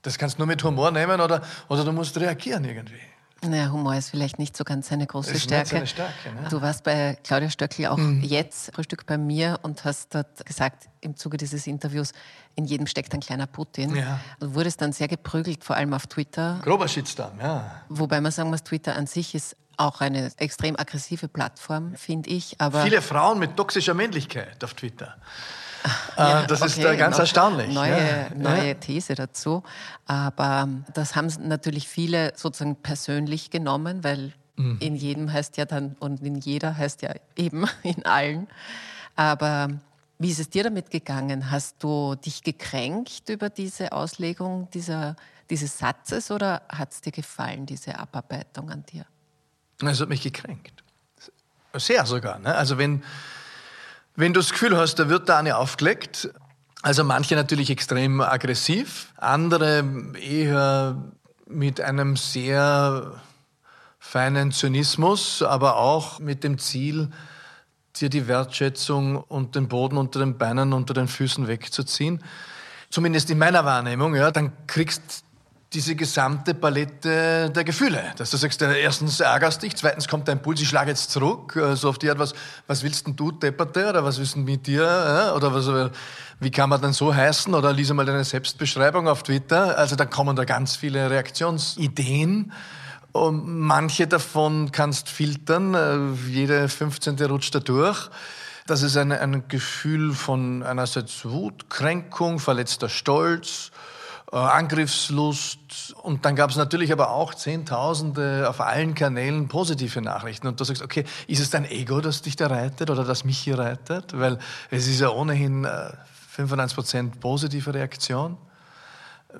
[0.06, 3.02] Das kannst du nur mit Humor nehmen oder, oder du musst reagieren irgendwie.
[3.41, 5.70] Naja, Humor ist vielleicht nicht so ganz seine große ist Stärke.
[5.70, 6.48] Seine Stärke ne?
[6.50, 8.22] Du warst bei Claudia Stöckl auch mhm.
[8.22, 12.12] jetzt Frühstück bei mir und hast dort gesagt, im Zuge dieses Interviews,
[12.56, 13.96] in jedem steckt ein kleiner Putin.
[13.96, 14.20] Ja.
[14.39, 16.60] Du wurdest dann sehr geprügelt, vor allem auf Twitter.
[16.63, 17.82] Grober Shitstorm, ja.
[17.89, 22.62] Wobei man sagen muss, Twitter an sich ist auch eine extrem aggressive Plattform, finde ich.
[22.62, 25.18] Aber Viele Frauen mit toxischer Männlichkeit auf Twitter.
[26.17, 27.74] Ja, ah, das okay, ist äh, ganz erstaunlich.
[27.74, 28.30] Neue, ja.
[28.36, 29.63] neue These dazu.
[30.06, 34.78] Aber das haben natürlich viele sozusagen persönlich genommen, weil mhm.
[34.80, 38.48] in jedem heißt ja dann, und in jeder heißt ja eben in allen.
[39.15, 39.69] Aber
[40.17, 41.52] wie ist es dir damit gegangen?
[41.52, 45.15] Hast du dich gekränkt über diese Auslegung dieser,
[45.50, 49.06] dieses Satzes oder hat es dir gefallen, diese Abarbeitung an dir?
[49.82, 50.84] Es hat mich gekränkt.
[51.74, 52.39] Sehr sogar.
[52.39, 52.56] Ne?
[52.56, 53.04] Also wenn
[54.15, 56.30] wenn du das Gefühl hast, da wird da eine aufgelegt,
[56.82, 59.84] also manche natürlich extrem aggressiv, andere
[60.21, 61.01] eher
[61.47, 63.21] mit einem sehr
[63.99, 67.10] feinen Zynismus, aber auch mit dem Ziel,
[67.95, 72.23] dir die Wertschätzung und den Boden unter den Beinen, unter den Füßen wegzuziehen.
[72.89, 75.25] Zumindest in meiner Wahrnehmung, ja, dann kriegst
[75.76, 78.02] diese gesamte Palette der Gefühle.
[78.18, 81.76] Dass du sagst, erstens ärgerst dich, zweitens kommt dein Puls, ich schlage jetzt zurück, äh,
[81.76, 82.34] so auf die Art, was,
[82.66, 85.90] was willst denn du, Depperte, oder was willst du mit dir, äh, oder was, äh,
[86.40, 89.78] wie kann man denn so heißen, oder lies mal deine Selbstbeschreibung auf Twitter.
[89.78, 92.54] Also da kommen da ganz viele Reaktionsideen.
[93.12, 97.16] Und manche davon kannst filtern, jede 15.
[97.24, 98.10] rutscht da durch.
[98.68, 103.72] Das ist ein, ein Gefühl von einerseits Wut, Kränkung, verletzter Stolz,
[104.32, 105.96] äh, Angriffslust.
[106.02, 110.48] Und dann gab es natürlich aber auch Zehntausende auf allen Kanälen positive Nachrichten.
[110.48, 113.38] Und du sagst, okay, ist es dein Ego, das dich da reitet oder das mich
[113.38, 114.18] hier reitet?
[114.18, 114.40] Weil
[114.72, 115.68] es ist ja ohnehin
[116.32, 118.38] 95 äh, Prozent positive Reaktion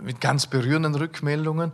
[0.02, 1.72] mit ganz berührenden Rückmeldungen.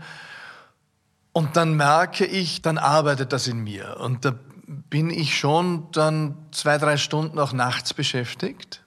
[1.33, 3.97] Und dann merke ich, dann arbeitet das in mir.
[3.99, 4.33] Und da
[4.67, 8.83] bin ich schon dann zwei, drei Stunden auch nachts beschäftigt.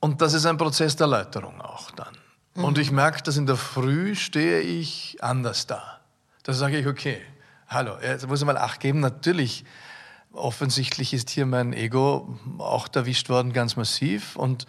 [0.00, 2.15] Und das ist ein Prozess der Erläuterung auch dann.
[2.56, 6.00] Und ich merke, dass in der Früh stehe ich anders da.
[6.42, 7.20] Da sage ich, okay,
[7.68, 9.00] hallo, jetzt muss ich mal Acht geben.
[9.00, 9.64] Natürlich,
[10.32, 14.36] offensichtlich ist hier mein Ego auch erwischt worden, ganz massiv.
[14.36, 14.66] Und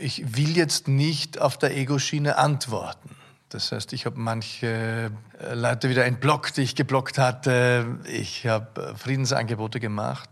[0.00, 3.16] ich will jetzt nicht auf der Ego-Schiene antworten.
[3.48, 5.12] Das heißt, ich habe manche
[5.52, 7.98] Leute wieder entblockt, die ich geblockt hatte.
[8.06, 10.30] Ich habe äh, Friedensangebote gemacht.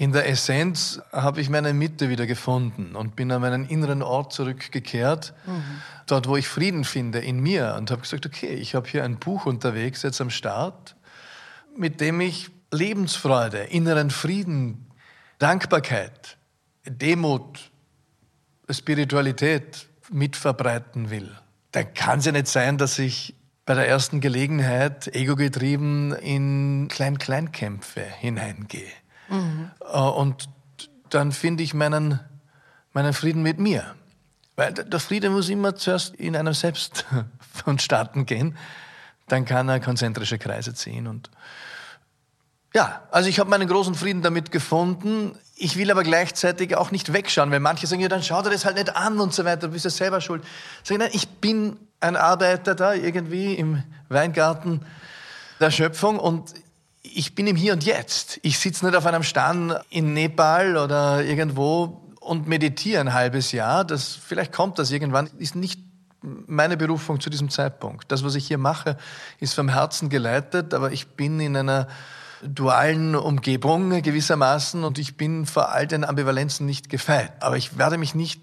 [0.00, 4.32] In der Essenz habe ich meine Mitte wieder gefunden und bin an meinen inneren Ort
[4.32, 5.62] zurückgekehrt, mhm.
[6.06, 9.18] dort wo ich Frieden finde in mir und habe gesagt, okay, ich habe hier ein
[9.18, 10.94] Buch unterwegs jetzt am Start,
[11.76, 14.86] mit dem ich Lebensfreude, inneren Frieden,
[15.40, 16.36] Dankbarkeit,
[16.86, 17.72] Demut,
[18.70, 21.28] Spiritualität mitverbreiten will.
[21.72, 23.34] Dann kann es ja nicht sein, dass ich
[23.66, 28.86] bei der ersten Gelegenheit egogetrieben in Klein-Klein-Kämpfe hineingehe.
[29.28, 29.70] Mhm.
[29.92, 30.48] Und
[31.10, 32.20] dann finde ich meinen,
[32.92, 33.94] meinen Frieden mit mir.
[34.56, 37.06] Weil der Friede muss immer zuerst in einem selbst
[37.64, 38.56] vonstatten gehen.
[39.28, 41.06] Dann kann er konzentrische Kreise ziehen.
[41.06, 41.30] Und
[42.74, 45.38] Ja, also ich habe meinen großen Frieden damit gefunden.
[45.54, 48.64] Ich will aber gleichzeitig auch nicht wegschauen, weil manche sagen, ja, dann schau dir das
[48.64, 50.44] halt nicht an und so weiter, du bist ja selber schuld.
[50.84, 54.84] Ich, nein, ich bin ein Arbeiter da irgendwie im Weingarten
[55.60, 56.54] der Schöpfung und
[57.02, 58.38] ich bin im Hier und Jetzt.
[58.42, 63.84] Ich sitze nicht auf einem Stand in Nepal oder irgendwo und meditiere ein halbes Jahr.
[63.84, 65.80] Das, vielleicht kommt das irgendwann, ist nicht
[66.20, 68.10] meine Berufung zu diesem Zeitpunkt.
[68.10, 68.96] Das, was ich hier mache,
[69.38, 71.88] ist vom Herzen geleitet, aber ich bin in einer
[72.42, 77.32] dualen Umgebung gewissermaßen und ich bin vor all den Ambivalenzen nicht gefeit.
[77.40, 78.42] Aber ich werde mich nicht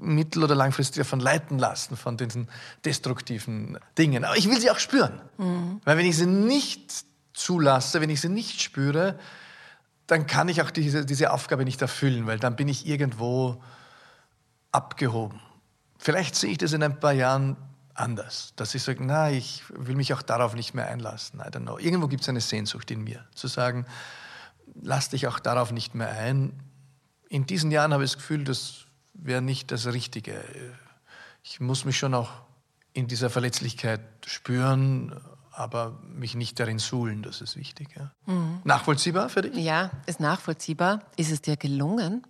[0.00, 2.48] mittel- oder langfristig davon leiten lassen, von diesen
[2.84, 4.24] destruktiven Dingen.
[4.24, 5.20] Aber ich will sie auch spüren.
[5.38, 5.80] Mhm.
[5.84, 7.04] Weil wenn ich sie nicht
[7.36, 9.18] zulasse, wenn ich sie nicht spüre,
[10.06, 13.62] dann kann ich auch diese, diese Aufgabe nicht erfüllen, weil dann bin ich irgendwo
[14.72, 15.40] abgehoben.
[15.98, 17.56] Vielleicht sehe ich das in ein paar Jahren
[17.94, 21.40] anders, dass ich sage, na, ich will mich auch darauf nicht mehr einlassen.
[21.40, 21.78] I don't know.
[21.78, 23.86] Irgendwo gibt es eine Sehnsucht in mir, zu sagen,
[24.80, 26.62] lass dich auch darauf nicht mehr ein.
[27.28, 30.42] In diesen Jahren habe ich das Gefühl, das wäre nicht das Richtige.
[31.42, 32.30] Ich muss mich schon auch
[32.92, 35.20] in dieser Verletzlichkeit spüren,
[35.56, 37.88] aber mich nicht darin suhlen, das ist wichtig.
[37.96, 38.12] Ja.
[38.26, 38.60] Mhm.
[38.64, 39.56] Nachvollziehbar für dich?
[39.56, 41.00] Ja, ist nachvollziehbar.
[41.16, 42.26] Ist es dir gelungen?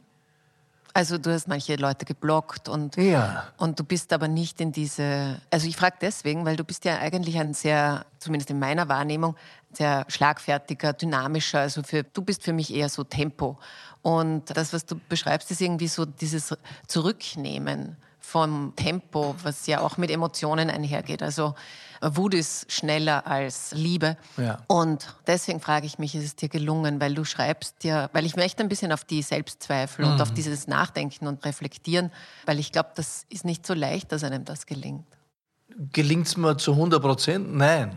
[0.94, 3.48] Also du hast manche Leute geblockt und, ja.
[3.58, 6.98] und du bist aber nicht in diese, also ich frage deswegen, weil du bist ja
[6.98, 9.36] eigentlich ein sehr, zumindest in meiner Wahrnehmung,
[9.72, 13.58] sehr schlagfertiger, dynamischer, also für, du bist für mich eher so Tempo.
[14.00, 19.98] Und das, was du beschreibst, ist irgendwie so dieses Zurücknehmen vom Tempo, was ja auch
[19.98, 21.22] mit Emotionen einhergeht.
[21.22, 21.54] Also
[22.02, 24.16] Wut ist schneller als Liebe.
[24.36, 24.58] Ja.
[24.66, 28.34] Und deswegen frage ich mich, ist es dir gelungen, weil du schreibst ja, weil ich
[28.34, 30.12] möchte ein bisschen auf die Selbstzweifel mhm.
[30.12, 32.10] und auf dieses Nachdenken und Reflektieren,
[32.46, 35.06] weil ich glaube, das ist nicht so leicht, dass einem das gelingt.
[35.92, 37.54] Gelingt es mir zu 100 Prozent?
[37.54, 37.96] Nein.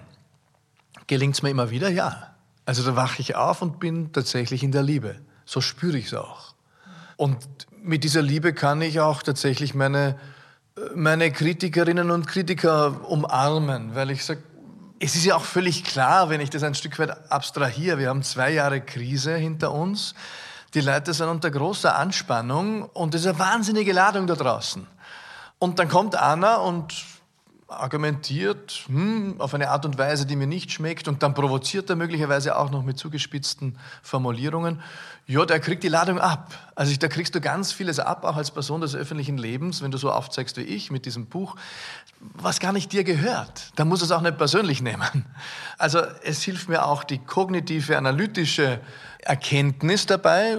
[1.08, 1.90] Gelingt es mir immer wieder?
[1.90, 2.36] Ja.
[2.66, 5.16] Also da wache ich auf und bin tatsächlich in der Liebe.
[5.46, 6.54] So spüre ich es auch.
[7.18, 7.40] Und
[7.84, 10.18] mit dieser Liebe kann ich auch tatsächlich meine
[10.96, 14.42] meine Kritikerinnen und Kritiker umarmen, weil ich sage,
[15.00, 18.24] es ist ja auch völlig klar, wenn ich das ein Stück weit abstrahiere, wir haben
[18.24, 20.14] zwei Jahre Krise hinter uns,
[20.74, 24.86] die Leute sind unter großer Anspannung und es ist eine wahnsinnige Ladung da draußen.
[25.58, 26.94] Und dann kommt Anna und
[27.70, 31.96] argumentiert hm, auf eine Art und Weise, die mir nicht schmeckt und dann provoziert er
[31.96, 34.82] möglicherweise auch noch mit zugespitzten Formulierungen.
[35.28, 36.72] Ja, der kriegt die Ladung ab.
[36.76, 39.98] Also da kriegst du ganz vieles ab, auch als Person des öffentlichen Lebens, wenn du
[39.98, 41.56] so aufzeigst wie ich mit diesem Buch,
[42.20, 43.72] was gar nicht dir gehört.
[43.76, 45.26] Da muss es auch nicht persönlich nehmen.
[45.78, 48.82] Also es hilft mir auch die kognitive, analytische
[49.20, 50.58] Erkenntnis dabei,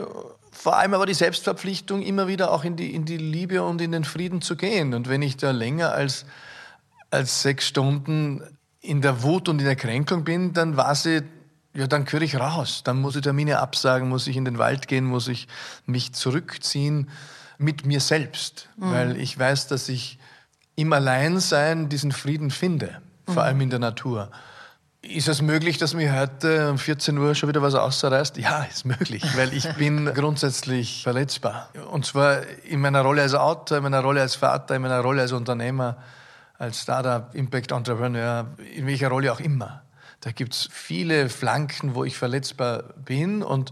[0.52, 3.92] vor allem aber die Selbstverpflichtung, immer wieder auch in die, in die Liebe und in
[3.92, 4.94] den Frieden zu gehen.
[4.94, 6.26] Und wenn ich da länger als
[7.10, 8.42] als sechs Stunden
[8.80, 11.22] in der Wut und in der Kränkung bin, dann weiß ich,
[11.74, 12.82] ja, dann gehöre ich raus.
[12.84, 15.46] Dann muss ich Termine absagen, muss ich in den Wald gehen, muss ich
[15.86, 17.10] mich zurückziehen
[17.58, 18.68] mit mir selbst.
[18.76, 18.92] Mhm.
[18.92, 20.18] Weil ich weiß, dass ich
[20.74, 23.38] im Alleinsein diesen Frieden finde, vor mhm.
[23.40, 24.30] allem in der Natur.
[25.02, 28.36] Ist es möglich, dass mir heute um 14 Uhr schon wieder was ausreißt?
[28.36, 31.70] Ja, ist möglich, weil ich bin grundsätzlich verletzbar.
[31.90, 35.22] Und zwar in meiner Rolle als Autor, in meiner Rolle als Vater, in meiner Rolle
[35.22, 35.96] als Unternehmer
[36.60, 39.82] als Startup, Impact Entrepreneur, in welcher Rolle auch immer.
[40.20, 43.70] Da gibt es viele Flanken, wo ich verletzbar bin und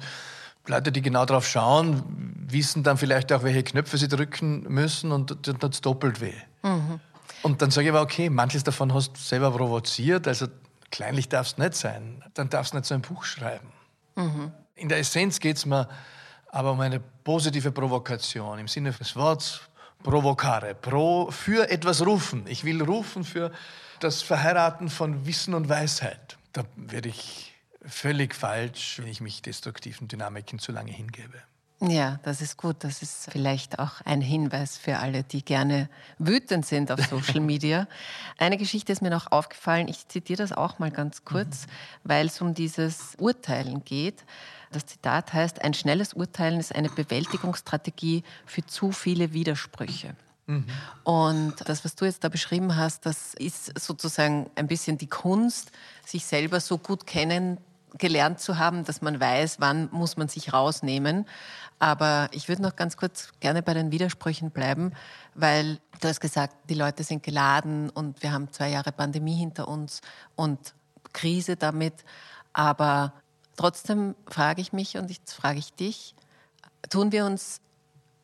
[0.67, 2.03] Leute, die genau drauf schauen,
[2.49, 6.33] wissen dann vielleicht auch, welche Knöpfe sie drücken müssen und dann tut es doppelt weh.
[6.63, 7.01] Mhm.
[7.43, 10.47] Und dann sage ich aber, okay, manches davon hast du selber provoziert, also
[10.91, 13.69] kleinlich darfst du nicht sein, dann darfst du nicht so ein Buch schreiben.
[14.17, 14.53] Mhm.
[14.77, 15.89] In der Essenz geht es mir
[16.51, 19.61] aber um eine positive Provokation im Sinne des Wortes,
[20.03, 22.45] provocare, pro, für etwas rufen.
[22.47, 23.53] Ich will rufen für
[24.01, 26.39] das Verheiraten von Wissen und Weisheit.
[26.53, 31.43] Da werde ich völlig falsch, wenn ich mich destruktiven Dynamiken zu lange hingebe.
[31.81, 32.77] Ja, das ist gut.
[32.81, 37.87] Das ist vielleicht auch ein Hinweis für alle, die gerne wütend sind auf Social Media.
[38.37, 39.87] Eine Geschichte ist mir noch aufgefallen.
[39.87, 41.71] Ich zitiere das auch mal ganz kurz, mhm.
[42.05, 44.25] weil es um dieses Urteilen geht.
[44.73, 50.15] Das Zitat heißt, ein schnelles Urteilen ist eine Bewältigungsstrategie für zu viele Widersprüche.
[50.47, 50.65] Mhm.
[51.05, 55.71] Und das, was du jetzt da beschrieben hast, das ist sozusagen ein bisschen die Kunst,
[56.05, 61.27] sich selber so gut kennengelernt zu haben, dass man weiß, wann muss man sich rausnehmen.
[61.79, 64.93] Aber ich würde noch ganz kurz gerne bei den Widersprüchen bleiben,
[65.35, 69.69] weil du hast gesagt, die Leute sind geladen und wir haben zwei Jahre Pandemie hinter
[69.69, 70.01] uns
[70.35, 70.75] und
[71.13, 71.95] Krise damit.
[72.53, 73.13] Aber
[73.59, 76.15] Trotzdem frage ich mich und jetzt frage ich dich,
[76.91, 77.61] tun wir uns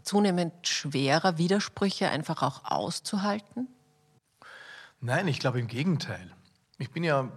[0.01, 3.66] zunehmend schwerer, Widersprüche einfach auch auszuhalten?
[5.01, 6.31] Nein, ich glaube im Gegenteil.
[6.79, 7.33] Ich bin ja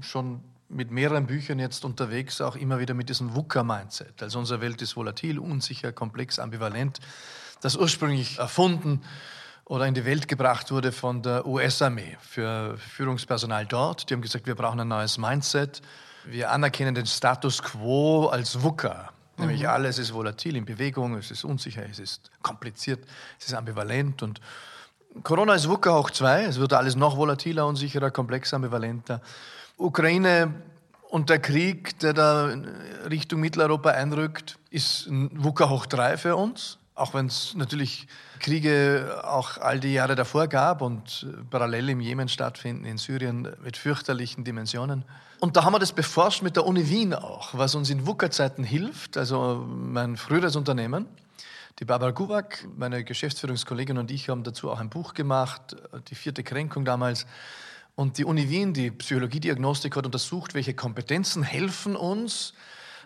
[0.00, 4.22] schon mit mehreren Büchern jetzt unterwegs, auch immer wieder mit diesem VUCA-Mindset.
[4.22, 7.00] Also unsere Welt ist volatil, unsicher, komplex, ambivalent.
[7.62, 9.02] Das ursprünglich erfunden
[9.64, 14.08] oder in die Welt gebracht wurde von der US-Armee für Führungspersonal dort.
[14.08, 15.82] Die haben gesagt, wir brauchen ein neues Mindset.
[16.24, 19.10] Wir anerkennen den Status quo als VUCA.
[19.36, 19.68] Nämlich mhm.
[19.68, 23.04] alles ist volatil in Bewegung, es ist unsicher, es ist kompliziert,
[23.38, 24.40] es ist ambivalent und
[25.22, 29.20] Corona ist VUCA hoch 2, es wird alles noch volatiler, unsicherer, komplexer, ambivalenter.
[29.76, 30.54] Ukraine
[31.08, 32.54] und der Krieg, der da
[33.10, 36.78] Richtung Mitteleuropa einrückt, ist ein VUCA hoch 3 für uns.
[37.00, 38.06] Auch wenn es natürlich
[38.40, 43.78] Kriege auch all die Jahre davor gab und parallel im Jemen stattfinden, in Syrien mit
[43.78, 45.06] fürchterlichen Dimensionen.
[45.38, 48.64] Und da haben wir das beforscht mit der Uni Wien auch, was uns in VUCA-Zeiten
[48.64, 51.06] hilft, also mein früheres Unternehmen.
[51.78, 55.76] Die Barbara Guwak, meine Geschäftsführungskollegin und ich haben dazu auch ein Buch gemacht,
[56.08, 57.24] die vierte Kränkung damals.
[57.94, 62.52] Und die Uni Wien, die Psychologiediagnostik, hat untersucht, welche Kompetenzen helfen uns,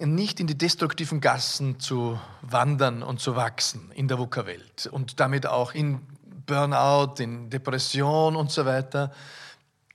[0.01, 5.47] nicht in die destruktiven Gassen zu wandern und zu wachsen in der VUCA-Welt und damit
[5.47, 6.01] auch in
[6.47, 9.13] Burnout, in Depression und so weiter.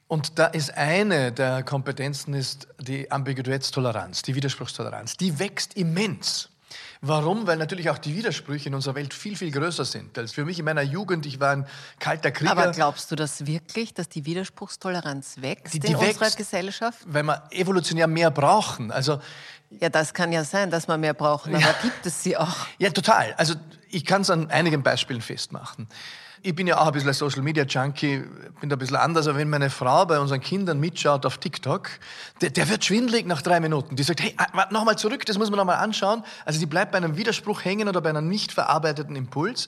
[0.07, 5.17] Und da ist eine der Kompetenzen ist die Ambiguitätstoleranz, die Widerspruchstoleranz.
[5.17, 6.49] Die wächst immens.
[7.01, 7.47] Warum?
[7.47, 10.17] Weil natürlich auch die Widersprüche in unserer Welt viel, viel größer sind.
[10.17, 11.67] Als für mich in meiner Jugend, ich war ein
[11.99, 12.51] kalter Krieger.
[12.51, 16.99] Aber glaubst du das wirklich, dass die Widerspruchstoleranz wächst die, die in wächst, unserer Gesellschaft?
[17.05, 18.91] Weil wir evolutionär mehr brauchen.
[18.91, 19.19] Also
[19.71, 21.75] ja, das kann ja sein, dass wir mehr brauchen, aber ja.
[21.81, 22.67] gibt es sie auch?
[22.79, 23.33] Ja, total.
[23.37, 23.53] Also
[23.89, 25.87] ich kann es an einigen Beispielen festmachen.
[26.41, 28.23] Ich bin ja auch ein bisschen ein Social Media Junkie,
[28.61, 31.89] bin da ein bisschen anders, aber wenn meine Frau bei unseren Kindern mitschaut auf TikTok,
[32.39, 33.97] der, der wird schwindelig nach drei Minuten.
[33.97, 36.23] Die sagt, hey, ah, warte nochmal zurück, das muss man nochmal anschauen.
[36.45, 39.67] Also die bleibt bei einem Widerspruch hängen oder bei einem nicht verarbeiteten Impuls.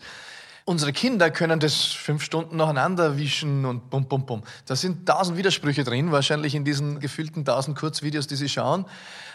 [0.63, 4.43] Unsere Kinder können das fünf Stunden nacheinander wischen und bum, bum, bum.
[4.65, 8.85] Da sind tausend Widersprüche drin, wahrscheinlich in diesen gefühlten tausend Kurzvideos, die sie schauen.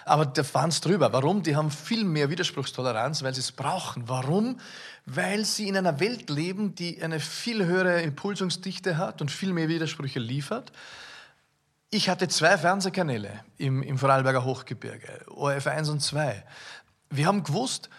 [0.06, 1.12] Aber da fahren es drüber.
[1.12, 1.42] Warum?
[1.42, 4.04] Die haben viel mehr Widerspruchstoleranz, weil sie es brauchen.
[4.08, 4.60] Warum?
[5.04, 9.68] Weil sie in einer Welt leben, die eine viel höhere Impulsungsdichte hat und viel mehr
[9.68, 10.70] Widersprüche liefert.
[11.90, 16.44] Ich hatte zwei Fernsehkanäle im, im Vorarlberger Hochgebirge, ORF 1 und 2.
[17.10, 17.90] Wir haben gewusst,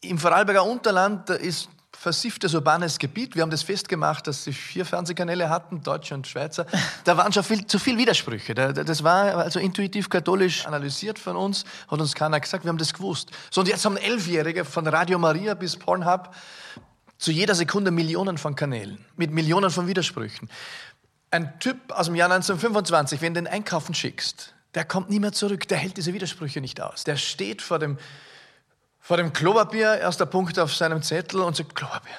[0.00, 1.68] im Vorarlberger Unterland ist
[2.00, 3.34] versifftes urbanes Gebiet.
[3.34, 6.64] Wir haben das festgemacht, dass sie vier Fernsehkanäle hatten, Deutsche und Schweizer.
[7.04, 8.54] Da waren schon viel, zu viele Widersprüche.
[8.54, 12.94] Das war also intuitiv katholisch analysiert von uns, hat uns keiner gesagt, wir haben das
[12.94, 13.32] gewusst.
[13.50, 16.34] So, und jetzt haben Elfjährige von Radio Maria bis Pornhub
[17.18, 20.48] zu jeder Sekunde Millionen von Kanälen mit Millionen von Widersprüchen.
[21.30, 25.32] Ein Typ aus dem Jahr 1925, wenn du den einkaufen schickst, der kommt nie mehr
[25.32, 27.04] zurück, der hält diese Widersprüche nicht aus.
[27.04, 27.98] Der steht vor dem
[29.10, 32.14] vor dem Klopapier, erster Punkt auf seinem Zettel und sagt, Klopapier,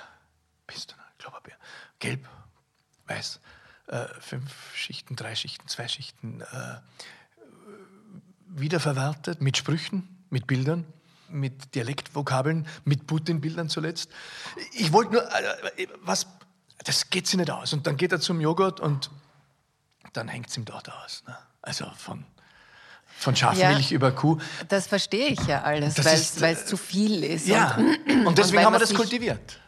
[0.67, 1.17] bist du noch?
[1.19, 1.53] Klopapier.
[1.99, 2.27] Gelb,
[3.07, 3.39] weiß,
[3.87, 6.81] äh, fünf Schichten, drei Schichten, zwei Schichten, äh,
[8.47, 10.85] wiederverwertet mit Sprüchen, mit Bildern,
[11.29, 14.11] mit Dialektvokabeln, mit Putin-Bildern zuletzt.
[14.73, 16.27] Ich wollte nur, äh, was,
[16.79, 17.71] das geht sich nicht aus.
[17.71, 19.09] Und dann geht er zum Joghurt und
[20.11, 21.23] dann hängt es ihm dort aus.
[21.25, 21.37] Ne?
[21.61, 22.25] Also von
[23.17, 24.37] von Schafmilch ja, über Kuh.
[24.67, 26.03] Das verstehe ich ja alles,
[26.41, 27.47] weil es zu viel ist.
[27.47, 29.59] Ja, und, und deswegen und haben wir das kultiviert.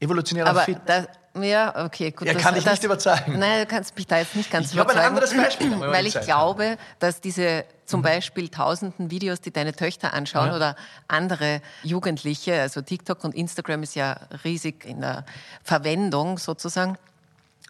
[0.00, 0.78] Evolutionärer aber Fit.
[0.86, 1.06] Das,
[1.40, 2.28] ja, okay, gut.
[2.28, 3.38] Er kann dich nicht überzeugen.
[3.38, 4.98] Nein, du kannst mich da jetzt nicht ganz ich überzeugen.
[4.98, 5.80] Ich habe ein anderes Beispiel.
[5.80, 8.04] Weil ich glaube, dass diese zum mhm.
[8.04, 10.56] Beispiel tausenden Videos, die deine Töchter anschauen ja.
[10.56, 10.76] oder
[11.08, 15.24] andere Jugendliche, also TikTok und Instagram ist ja riesig in der
[15.62, 16.98] Verwendung sozusagen.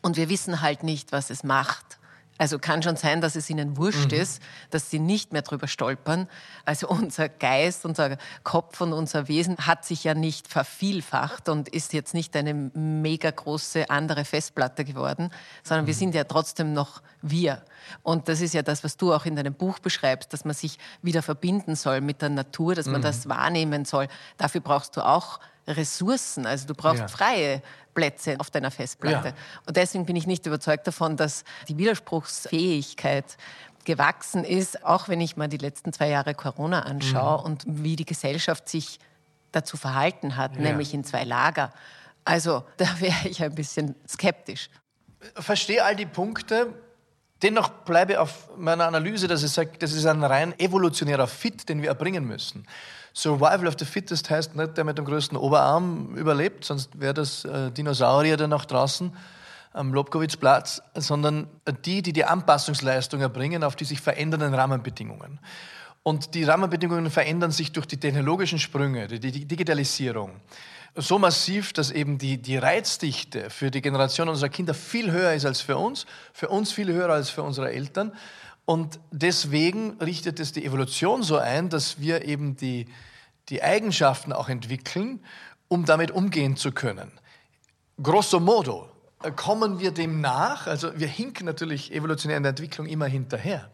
[0.02, 1.98] Und wir wissen halt nicht, was es macht.
[2.36, 4.18] Also kann schon sein, dass es ihnen wurscht mhm.
[4.18, 6.28] ist, dass sie nicht mehr drüber stolpern.
[6.64, 11.92] Also unser Geist, unser Kopf und unser Wesen hat sich ja nicht vervielfacht und ist
[11.92, 15.30] jetzt nicht eine mega große andere Festplatte geworden,
[15.62, 15.88] sondern mhm.
[15.88, 17.62] wir sind ja trotzdem noch wir.
[18.02, 20.78] Und das ist ja das, was du auch in deinem Buch beschreibst, dass man sich
[21.02, 23.04] wieder verbinden soll mit der Natur, dass man mhm.
[23.04, 24.08] das wahrnehmen soll.
[24.38, 26.46] Dafür brauchst du auch Ressourcen.
[26.46, 27.08] Also du brauchst ja.
[27.08, 27.62] freie
[27.94, 29.28] Plätze auf deiner Festplatte.
[29.28, 29.34] Ja.
[29.66, 33.36] Und deswegen bin ich nicht überzeugt davon, dass die Widerspruchsfähigkeit
[33.84, 37.44] gewachsen ist, auch wenn ich mal die letzten zwei Jahre Corona anschaue mhm.
[37.44, 38.98] und wie die Gesellschaft sich
[39.52, 40.62] dazu verhalten hat, ja.
[40.62, 41.72] nämlich in zwei Lager.
[42.24, 44.70] Also da wäre ich ein bisschen skeptisch.
[45.34, 46.72] Verstehe all die Punkte.
[47.42, 51.82] Dennoch bleibe auf meiner Analyse, dass ich sage, das ist ein rein evolutionärer Fit, den
[51.82, 52.66] wir erbringen müssen.
[53.14, 57.44] Survival of the Fittest heißt nicht, der mit dem größten Oberarm überlebt, sonst wäre das
[57.44, 59.16] äh, Dinosaurier da noch draußen
[59.72, 61.48] am Lobkowitzplatz, sondern
[61.84, 65.40] die, die die Anpassungsleistung erbringen auf die sich verändernden Rahmenbedingungen.
[66.02, 70.32] Und die Rahmenbedingungen verändern sich durch die technologischen Sprünge, die, die Digitalisierung
[70.96, 75.44] so massiv, dass eben die, die Reizdichte für die Generation unserer Kinder viel höher ist
[75.44, 78.12] als für uns, für uns viel höher als für unsere Eltern.
[78.66, 82.86] Und deswegen richtet es die Evolution so ein, dass wir eben die,
[83.48, 85.22] die Eigenschaften auch entwickeln,
[85.68, 87.12] um damit umgehen zu können.
[88.02, 88.88] Grosso modo
[89.22, 93.70] äh, kommen wir dem nach, also wir hinken natürlich evolutionär in der Entwicklung immer hinterher.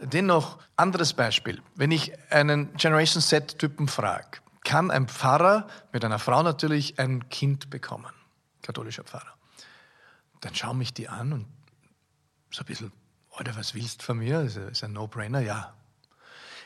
[0.00, 1.62] Dennoch, anderes Beispiel.
[1.74, 7.70] Wenn ich einen Generation Z-Typen frage, kann ein Pfarrer mit einer Frau natürlich ein Kind
[7.70, 8.12] bekommen,
[8.62, 9.34] katholischer Pfarrer.
[10.40, 11.46] Dann schauen mich die an und
[12.50, 12.92] so ein bisschen,
[13.42, 14.44] oder was willst du von mir?
[14.44, 15.72] Das ist ein No-Brainer, ja.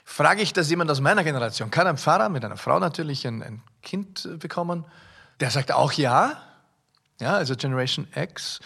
[0.05, 3.43] Frage ich das jemand aus meiner Generation, kann ein Pfarrer mit einer Frau natürlich ein,
[3.43, 4.85] ein Kind bekommen?
[5.41, 6.41] Der sagt auch ja,
[7.18, 8.61] ja, also Generation X.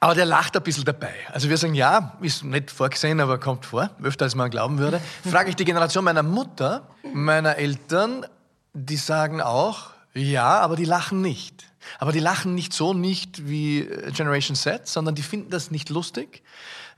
[0.00, 1.14] Aber der lacht ein bisschen dabei.
[1.28, 5.00] Also wir sagen, ja, ist nicht vorgesehen, aber kommt vor, öfter als man glauben würde.
[5.30, 8.26] Frage ich die Generation meiner Mutter, meiner Eltern,
[8.72, 11.66] die sagen auch, ja, aber die lachen nicht.
[11.98, 16.42] Aber die lachen nicht so nicht wie Generation Z, sondern die finden das nicht lustig.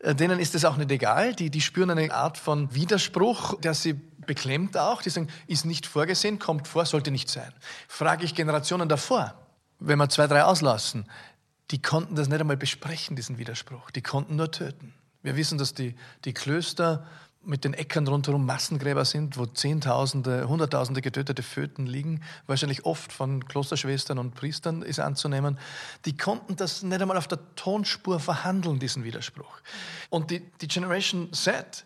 [0.05, 1.35] Äh, denen ist es auch nicht egal.
[1.35, 5.03] Die, die spüren eine Art von Widerspruch, der sie beklemmt auch.
[5.03, 7.53] Die sagen, ist nicht vorgesehen, kommt vor, sollte nicht sein.
[7.89, 9.35] Frage ich Generationen davor,
[9.79, 11.07] wenn wir zwei, drei auslassen,
[11.71, 13.91] die konnten das nicht einmal besprechen, diesen Widerspruch.
[13.91, 14.95] Die konnten nur töten.
[15.23, 15.97] Wir wissen, dass die,
[16.27, 17.07] die Klöster
[17.47, 23.47] mit den Äckern rundherum Massengräber sind, wo Zehntausende, Hunderttausende getötete Föten liegen, wahrscheinlich oft von
[23.47, 25.59] Klosterschwestern und Priestern ist anzunehmen.
[26.05, 29.61] Die konnten das nicht einmal auf der Tonspur verhandeln, diesen Widerspruch.
[30.11, 31.85] Und die, die Generation Z,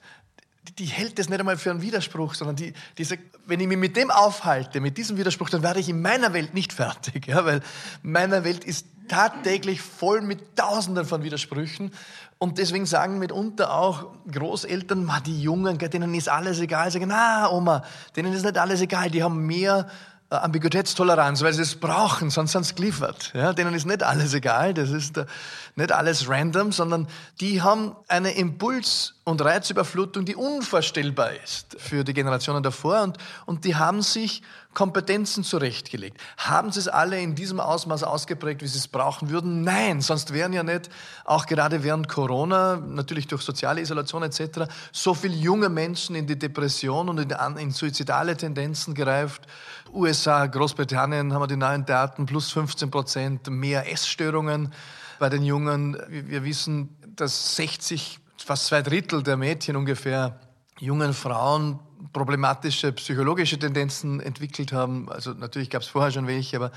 [0.78, 3.78] die, hält das nicht einmal für einen Widerspruch, sondern die, die sagt, wenn ich mich
[3.78, 7.44] mit dem aufhalte, mit diesem Widerspruch, dann werde ich in meiner Welt nicht fertig, ja,
[7.44, 7.62] weil
[8.02, 11.92] meine Welt ist tagtäglich voll mit Tausenden von Widersprüchen.
[12.38, 16.90] Und deswegen sagen mitunter auch Großeltern, ma, die Jungen, denen ist alles egal.
[16.90, 17.82] Sagen, na, Oma,
[18.14, 19.10] denen ist nicht alles egal.
[19.10, 19.88] Die haben mehr
[20.30, 23.32] äh, Ambiguitätstoleranz, weil sie es brauchen, sonst sind sie geliefert.
[23.34, 25.24] Ja, denen ist nicht alles egal, das ist äh,
[25.74, 27.08] nicht alles random, sondern
[27.40, 33.16] die haben eine Impuls- und Reizüberflutung, die unvorstellbar ist für die Generationen davor und,
[33.46, 34.42] und die haben sich
[34.78, 36.20] Kompetenzen zurechtgelegt.
[36.36, 39.62] Haben sie es alle in diesem Ausmaß ausgeprägt, wie sie es brauchen würden?
[39.62, 40.88] Nein, sonst wären ja nicht,
[41.24, 46.38] auch gerade während Corona, natürlich durch soziale Isolation etc., so viele junge Menschen in die
[46.38, 49.48] Depression und in, in suizidale Tendenzen gereift.
[49.92, 54.72] USA, Großbritannien haben wir die neuen Daten, plus 15 Prozent mehr Essstörungen
[55.18, 56.00] bei den Jungen.
[56.08, 60.38] Wir wissen, dass 60, fast zwei Drittel der Mädchen ungefähr
[60.78, 61.80] jungen Frauen
[62.12, 65.10] problematische psychologische Tendenzen entwickelt haben.
[65.10, 66.72] Also natürlich gab es vorher schon welche, aber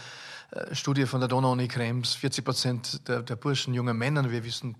[0.51, 4.75] äh, Studie von der Donau-Uni Krems, 40 Prozent der, der Burschen junge Männer, wir wissen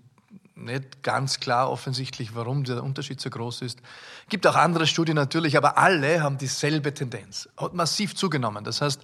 [0.54, 3.80] nicht ganz klar offensichtlich, warum der Unterschied so groß ist.
[4.28, 7.48] Gibt auch andere Studien natürlich, aber alle haben dieselbe Tendenz.
[7.56, 8.64] Hat massiv zugenommen.
[8.64, 9.00] Das heißt,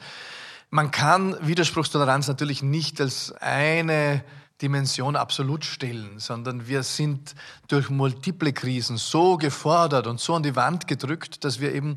[0.71, 4.23] man kann Widerspruchstoleranz natürlich nicht als eine
[4.61, 7.35] Dimension absolut stellen, sondern wir sind
[7.69, 11.97] durch multiple Krisen so gefordert und so an die Wand gedrückt, dass wir eben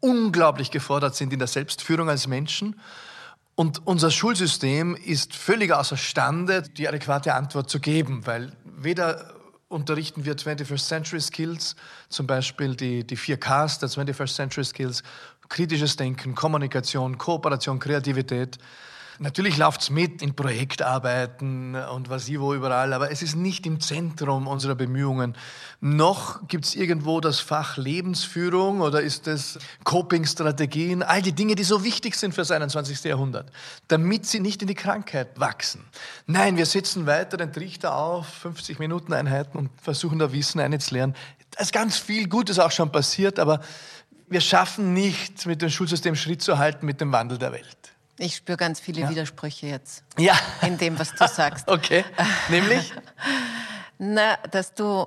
[0.00, 2.80] unglaublich gefordert sind in der Selbstführung als Menschen.
[3.54, 9.34] Und unser Schulsystem ist völlig außerstande, die adäquate Antwort zu geben, weil weder
[9.68, 11.76] unterrichten wir 21st Century Skills,
[12.08, 15.02] zum Beispiel die, die 4Ks der 21st Century Skills,
[15.48, 18.58] kritisches Denken, Kommunikation, Kooperation, Kreativität,
[19.22, 23.66] Natürlich läuft es mit in Projektarbeiten und was ich wo überall, aber es ist nicht
[23.66, 25.36] im Zentrum unserer Bemühungen.
[25.82, 31.64] Noch gibt es irgendwo das Fach Lebensführung oder ist es Coping-Strategien, all die Dinge, die
[31.64, 33.04] so wichtig sind für das 21.
[33.04, 33.52] Jahrhundert,
[33.88, 35.84] damit sie nicht in die Krankheit wachsen.
[36.26, 41.14] Nein, wir setzen weiter den Trichter auf, 50 Minuten Einheiten und versuchen da Wissen einzulernen.
[41.50, 43.60] Da ist ganz viel Gutes auch schon passiert, aber
[44.30, 47.89] wir schaffen nicht, mit dem Schulsystem Schritt zu halten mit dem Wandel der Welt.
[48.20, 49.10] Ich spüre ganz viele ja.
[49.10, 50.04] Widersprüche jetzt.
[50.18, 50.38] Ja.
[50.60, 51.68] In dem, was du sagst.
[51.68, 52.04] okay.
[52.48, 52.92] Nämlich?
[53.98, 55.06] Na, dass du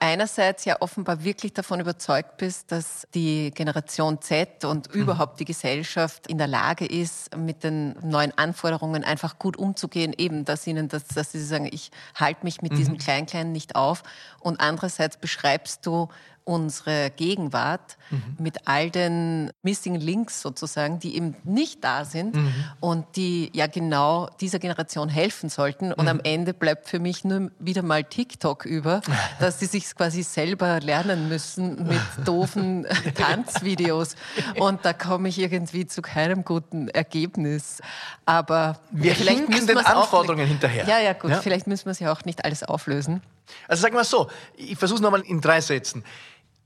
[0.00, 5.02] einerseits ja offenbar wirklich davon überzeugt bist, dass die Generation Z und mhm.
[5.02, 10.44] überhaupt die Gesellschaft in der Lage ist, mit den neuen Anforderungen einfach gut umzugehen, eben,
[10.44, 12.76] dass ihnen, das, dass sie sagen, ich halte mich mit mhm.
[12.76, 14.02] diesem Klein-Klein nicht auf.
[14.40, 16.08] Und andererseits beschreibst du
[16.50, 18.22] unsere Gegenwart mhm.
[18.38, 22.52] mit all den Missing Links sozusagen, die eben nicht da sind mhm.
[22.80, 25.92] und die ja genau dieser Generation helfen sollten.
[25.92, 26.08] Und mhm.
[26.08, 29.00] am Ende bleibt für mich nur wieder mal TikTok über,
[29.38, 32.84] dass sie sich quasi selber lernen müssen mit doofen
[33.14, 34.16] Tanzvideos.
[34.56, 37.80] Und da komme ich irgendwie zu keinem guten Ergebnis.
[38.26, 40.84] Aber wir vielleicht müssen den Anforderungen auch, hinterher.
[40.88, 41.30] Ja, ja, gut.
[41.30, 41.40] Ja?
[41.40, 43.22] Vielleicht müssen wir es ja auch nicht alles auflösen.
[43.68, 46.04] Also sagen wir es so, ich versuche es nochmal in drei Sätzen.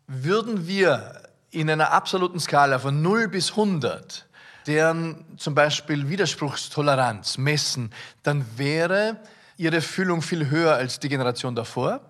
[0.06, 4.26] Würden wir in einer absoluten Skala von 0 bis 100
[4.66, 7.92] deren zum Beispiel Widerspruchstoleranz messen,
[8.22, 9.20] dann wäre
[9.56, 12.00] ihre Füllung viel höher als die Generation davor.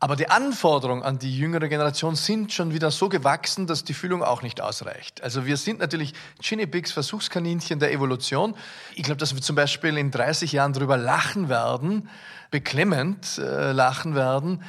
[0.00, 4.24] Aber die Anforderungen an die jüngere Generation sind schon wieder so gewachsen, dass die Fühlung
[4.24, 5.22] auch nicht ausreicht.
[5.22, 8.56] Also wir sind natürlich Chinny Versuchskaninchen der Evolution.
[8.96, 12.08] Ich glaube, dass wir zum Beispiel in 30 Jahren darüber lachen werden,
[12.50, 14.64] beklemmend äh, lachen werden,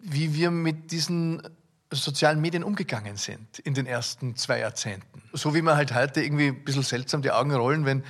[0.00, 1.42] wie wir mit diesen
[1.90, 5.22] sozialen Medien umgegangen sind in den ersten zwei Jahrzehnten.
[5.32, 8.04] So wie man halt heute irgendwie ein bisschen seltsam die Augen rollen, wenn,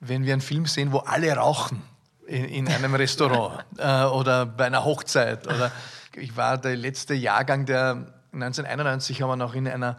[0.00, 1.82] wenn wir einen Film sehen, wo alle rauchen
[2.26, 5.46] in, in einem Restaurant äh, oder bei einer Hochzeit.
[5.46, 5.70] Oder
[6.16, 9.98] ich war der letzte Jahrgang der 1991 haben wir noch in einer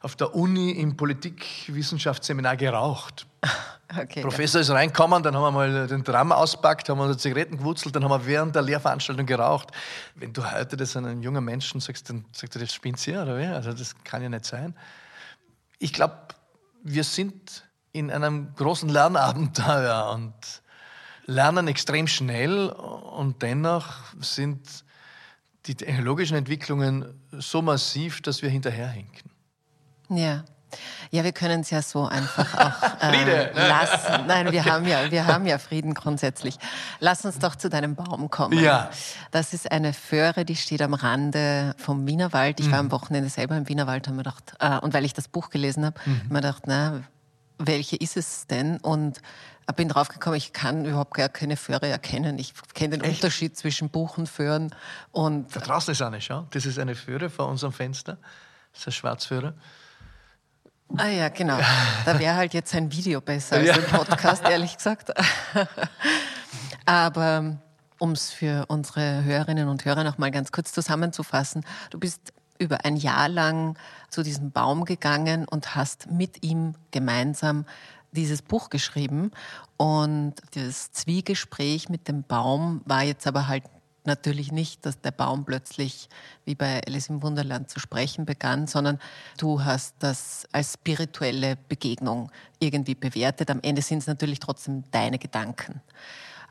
[0.00, 3.26] auf der Uni im Politikwissenschaftsseminar geraucht.
[3.96, 4.62] Okay, Professor ja.
[4.62, 8.10] ist reingekommen, dann haben wir mal den Drum auspackt, haben unsere Zigaretten gewurzelt, dann haben
[8.10, 9.70] wir während der Lehrveranstaltung geraucht.
[10.14, 13.38] Wenn du heute das einem jungen Menschen sagst, dann sagt er, das spinnt hier oder
[13.38, 13.44] wie?
[13.44, 14.74] Also das kann ja nicht sein.
[15.78, 16.16] Ich glaube,
[16.82, 20.34] wir sind in einem großen Lernabenteuer und
[21.26, 23.86] lernen extrem schnell und dennoch
[24.20, 24.84] sind
[25.66, 29.30] die technologischen Entwicklungen so massiv, dass wir hinterherhinken.
[30.10, 30.44] Ja.
[31.10, 34.26] Ja, wir können es ja so einfach auch äh, lassen.
[34.26, 36.56] Nein, wir haben, ja, wir haben ja Frieden grundsätzlich.
[37.00, 38.58] Lass uns doch zu deinem Baum kommen.
[38.58, 38.90] Ja.
[39.30, 42.60] Das ist eine Föhre, die steht am Rande vom Wienerwald.
[42.60, 42.72] Ich mhm.
[42.72, 45.50] war am Wochenende selber im Wienerwald und mir gedacht, äh, und weil ich das Buch
[45.50, 46.22] gelesen habe, mhm.
[46.28, 47.02] mir gedacht, na,
[47.58, 48.78] welche ist es denn?
[48.78, 49.20] Und
[49.76, 52.38] bin draufgekommen, ich kann überhaupt gar keine Föhre erkennen.
[52.38, 53.22] Ich kenne den Echt?
[53.22, 54.74] Unterschied zwischen Buch und Föhren.
[55.10, 56.46] Und da draußen ist eine, schau.
[56.50, 58.18] Das ist eine Föhre vor unserem Fenster.
[58.72, 59.54] Das ist eine Schwarzföhre.
[60.96, 61.58] Ah ja, genau.
[62.04, 63.74] Da wäre halt jetzt ein Video besser als ja.
[63.74, 65.10] ein Podcast, ehrlich gesagt.
[66.86, 67.56] Aber
[67.98, 72.84] um es für unsere Hörerinnen und Hörer noch mal ganz kurz zusammenzufassen, du bist über
[72.84, 73.78] ein Jahr lang
[74.10, 77.64] zu diesem Baum gegangen und hast mit ihm gemeinsam
[78.12, 79.32] dieses Buch geschrieben.
[79.76, 83.64] Und das Zwiegespräch mit dem Baum war jetzt aber halt
[84.06, 86.08] natürlich nicht, dass der Baum plötzlich
[86.44, 88.98] wie bei Alice im Wunderland zu sprechen begann, sondern
[89.38, 93.50] du hast das als spirituelle Begegnung irgendwie bewertet.
[93.50, 95.80] Am Ende sind es natürlich trotzdem deine Gedanken.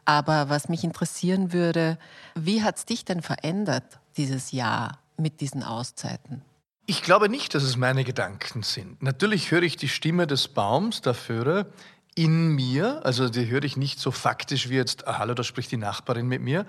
[0.06, 1.98] Aber was mich interessieren würde,
[2.36, 6.42] wie hat es dich denn verändert, dieses Jahr mit diesen Auszeiten?
[6.86, 9.02] Ich glaube nicht, dass es meine Gedanken sind.
[9.02, 11.68] Natürlich höre ich die Stimme des Baums, der Föhre,
[12.16, 13.06] in mir.
[13.06, 16.28] Also die höre ich nicht so faktisch wie jetzt, ah, hallo, da spricht die Nachbarin
[16.28, 16.66] mit mir.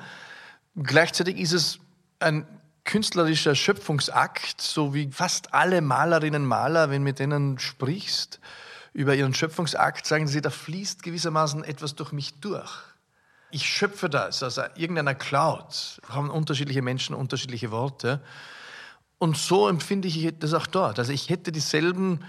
[0.76, 1.78] Gleichzeitig ist es
[2.18, 2.46] ein
[2.84, 8.40] künstlerischer Schöpfungsakt, so wie fast alle Malerinnen und Maler, wenn mit denen sprichst
[8.92, 12.70] über ihren Schöpfungsakt, sagen sie, da fließt gewissermaßen etwas durch mich durch.
[13.50, 16.00] Ich schöpfe das aus irgendeiner Cloud.
[16.08, 18.20] Haben unterschiedliche Menschen unterschiedliche Worte.
[19.18, 20.98] Und so empfinde ich das auch dort.
[20.98, 22.20] Also ich hätte dieselben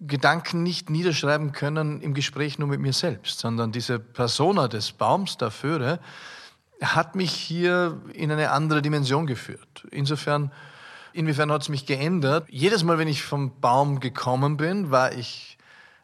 [0.00, 5.36] Gedanken nicht niederschreiben können im Gespräch nur mit mir selbst, sondern diese Persona des Baums
[5.36, 6.00] der Föhre
[6.82, 9.86] hat mich hier in eine andere Dimension geführt.
[9.90, 10.52] Insofern,
[11.12, 12.46] inwiefern hat es mich geändert?
[12.50, 15.58] Jedes Mal, wenn ich vom Baum gekommen bin, war ich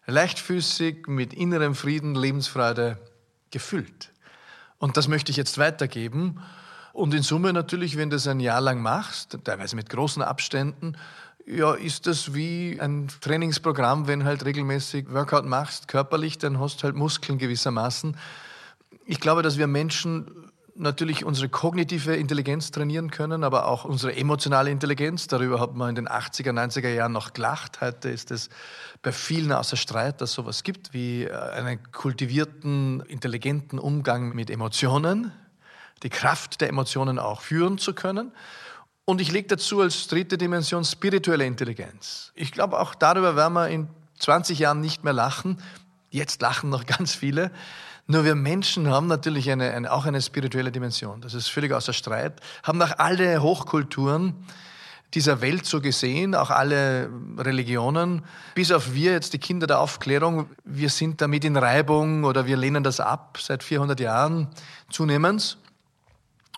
[0.07, 2.99] leichtfüßig, mit innerem Frieden, Lebensfreude
[3.51, 4.13] gefüllt.
[4.79, 6.41] Und das möchte ich jetzt weitergeben.
[6.93, 10.97] Und in Summe natürlich, wenn du das ein Jahr lang machst, teilweise mit großen Abständen,
[11.47, 16.85] ja, ist das wie ein Trainingsprogramm, wenn halt regelmäßig Workout machst, körperlich, dann hast du
[16.85, 18.17] halt Muskeln gewissermaßen.
[19.07, 24.71] Ich glaube, dass wir Menschen natürlich unsere kognitive Intelligenz trainieren können, aber auch unsere emotionale
[24.71, 25.27] Intelligenz.
[25.27, 27.81] Darüber hat man in den 80er, 90er Jahren noch gelacht.
[27.81, 28.49] Heute ist es
[29.03, 34.51] bei vielen außer Streit, dass es sowas gibt wie äh, einen kultivierten, intelligenten Umgang mit
[34.51, 35.33] Emotionen
[36.03, 38.33] die Kraft der Emotionen auch führen zu können.
[39.05, 42.33] Und ich lege dazu als dritte Dimension spirituelle Intelligenz.
[42.35, 45.63] Ich glaube, auch darüber werden wir in 20 Jahren nicht mehr lachen.
[46.11, 47.51] Jetzt lachen noch ganz viele.
[48.11, 51.21] Nur wir Menschen haben natürlich eine, eine, auch eine spirituelle Dimension.
[51.21, 52.41] Das ist völlig außer Streit.
[52.63, 54.35] Haben auch alle Hochkulturen
[55.13, 58.23] dieser Welt so gesehen, auch alle Religionen,
[58.55, 62.57] bis auf wir jetzt die Kinder der Aufklärung, wir sind damit in Reibung oder wir
[62.57, 64.49] lehnen das ab seit 400 Jahren
[64.91, 65.59] zunehmend.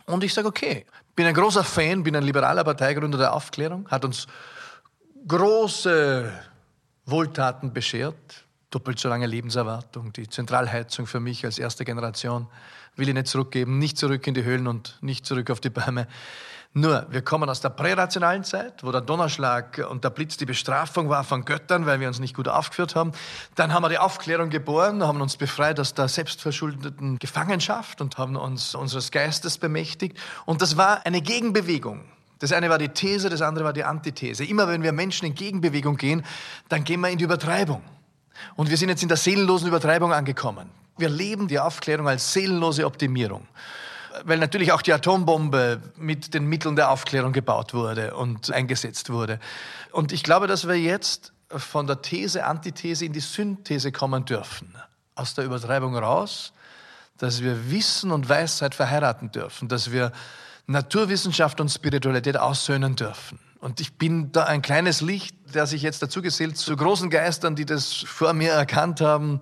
[0.07, 0.87] Und ich sage, okay,
[1.17, 4.27] bin ein großer Fan, bin ein liberaler Parteigründer der Aufklärung, hat uns
[5.27, 6.33] große
[7.07, 12.47] Wohltaten beschert, doppelt so lange Lebenserwartung, die Zentralheizung für mich als erste Generation
[12.97, 16.07] will ich nicht zurückgeben, nicht zurück in die Höhlen und nicht zurück auf die Bäume.
[16.73, 21.09] Nur, wir kommen aus der prärationalen Zeit, wo der Donnerschlag und der Blitz die Bestrafung
[21.09, 23.11] war von Göttern, weil wir uns nicht gut aufgeführt haben.
[23.57, 28.37] Dann haben wir die Aufklärung geboren, haben uns befreit aus der selbstverschuldeten Gefangenschaft und haben
[28.37, 30.17] uns unseres Geistes bemächtigt.
[30.47, 32.05] Und das war eine Gegenbewegung.
[32.39, 34.45] Das eine war die These, das andere war die Antithese.
[34.45, 36.25] Immer wenn wir Menschen in Gegenbewegung gehen,
[36.69, 37.83] dann gehen wir in die Übertreibung.
[38.57, 40.71] Und wir sind jetzt in der seelenlosen Übertreibung angekommen.
[40.99, 43.47] Wir leben die Aufklärung als seelenlose Optimierung.
[44.25, 49.39] weil natürlich auch die Atombombe mit den Mitteln der Aufklärung gebaut wurde und eingesetzt wurde.
[49.93, 54.75] Und ich glaube, dass wir jetzt von der These, Antithese in die Synthese kommen dürfen.
[55.15, 56.53] Aus der Übertreibung raus,
[57.19, 60.13] dass wir Wissen und Weisheit verheiraten dürfen, dass wir
[60.67, 63.39] Naturwissenschaft und Spiritualität aussöhnen dürfen.
[63.61, 67.57] Und ich bin da ein kleines Licht, der sich jetzt dazu gesellt zu großen Geistern,
[67.57, 69.41] die das vor mir erkannt haben.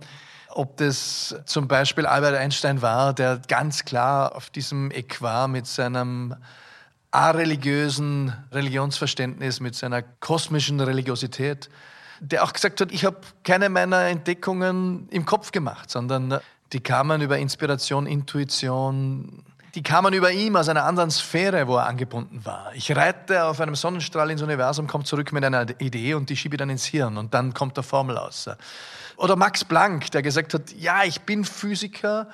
[0.51, 4.91] Ob das zum Beispiel Albert Einstein war, der ganz klar auf diesem
[5.21, 6.35] war mit seinem
[7.11, 11.69] areligiösen Religionsverständnis, mit seiner kosmischen Religiosität,
[12.21, 16.41] der auch gesagt hat, ich habe keine meiner Entdeckungen im Kopf gemacht, sondern
[16.73, 19.45] die kamen über Inspiration, Intuition,
[19.75, 22.73] die kamen über ihm aus einer anderen Sphäre, wo er angebunden war.
[22.75, 26.57] Ich reite auf einem Sonnenstrahl ins Universum, komme zurück mit einer Idee und die schiebe
[26.57, 28.49] dann ins Hirn und dann kommt der Formel aus.
[29.17, 32.29] Oder Max Planck, der gesagt hat, ja, ich bin Physiker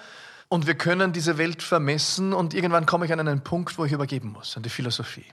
[0.49, 3.93] und wir können diese Welt vermessen und irgendwann komme ich an einen Punkt, wo ich
[3.93, 5.26] übergeben muss, an die Philosophie.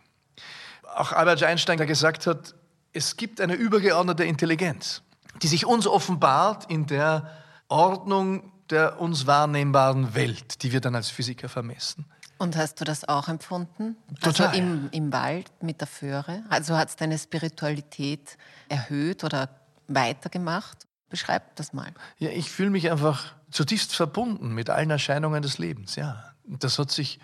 [0.95, 2.55] Auch Albert Einstein, der gesagt hat,
[2.93, 5.01] es gibt eine übergeordnete Intelligenz,
[5.41, 7.29] die sich uns offenbart in der
[7.67, 12.05] Ordnung der uns wahrnehmbaren Welt, die wir dann als Physiker vermessen.
[12.37, 13.97] Und hast du das auch empfunden?
[14.19, 14.47] Total.
[14.47, 16.43] Also im, im Wald mit der Föhre?
[16.49, 19.49] Also hat es deine Spiritualität erhöht oder
[19.87, 20.87] weitergemacht?
[21.09, 21.91] Beschreib das mal.
[22.17, 26.23] Ja, ich fühle mich einfach zutiefst verbunden mit allen Erscheinungen des Lebens, ja.
[26.45, 27.19] Das hat sich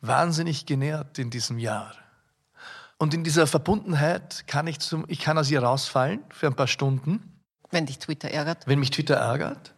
[0.00, 1.94] wahnsinnig genährt in diesem Jahr.
[2.98, 6.66] Und in dieser Verbundenheit kann ich, zum, ich kann aus ihr rausfallen für ein paar
[6.66, 7.40] Stunden.
[7.70, 8.66] Wenn dich Twitter ärgert?
[8.66, 9.74] Wenn mich Twitter ärgert.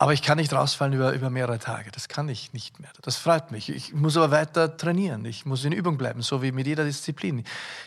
[0.00, 1.90] Aber ich kann nicht rausfallen über, über mehrere Tage.
[1.90, 2.88] Das kann ich nicht mehr.
[3.02, 3.68] Das freut mich.
[3.68, 5.26] Ich muss aber weiter trainieren.
[5.26, 7.44] Ich muss in Übung bleiben, so wie mit jeder Disziplin.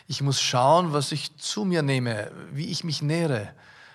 [0.07, 3.49] Ich muss schauen, was ich zu mir nehme, wie ich mich nähere.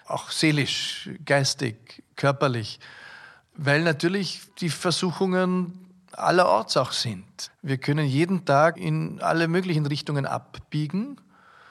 [0.05, 2.81] Auch seelisch, geistig, körperlich.
[3.55, 7.53] Weil natürlich die Versuchungen allerorts auch sind.
[7.63, 11.21] Wir können jeden Tag in alle möglichen Richtungen abbiegen.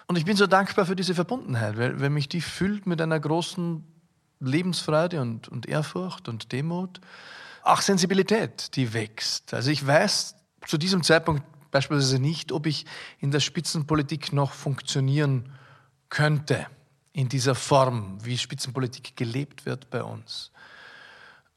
[0.08, 3.20] Und ich bin so dankbar für diese Verbundenheit, weil, weil mich die füllt mit einer
[3.20, 3.84] großen
[4.40, 7.02] Lebensfreude und, und Ehrfurcht und Demut.
[7.64, 9.54] Auch Sensibilität, die wächst.
[9.54, 10.36] Also ich weiß
[10.66, 12.86] zu diesem Zeitpunkt beispielsweise nicht, ob ich
[13.20, 15.52] in der Spitzenpolitik noch funktionieren
[16.10, 16.68] könnte,
[17.14, 20.52] in dieser Form, wie Spitzenpolitik gelebt wird bei uns.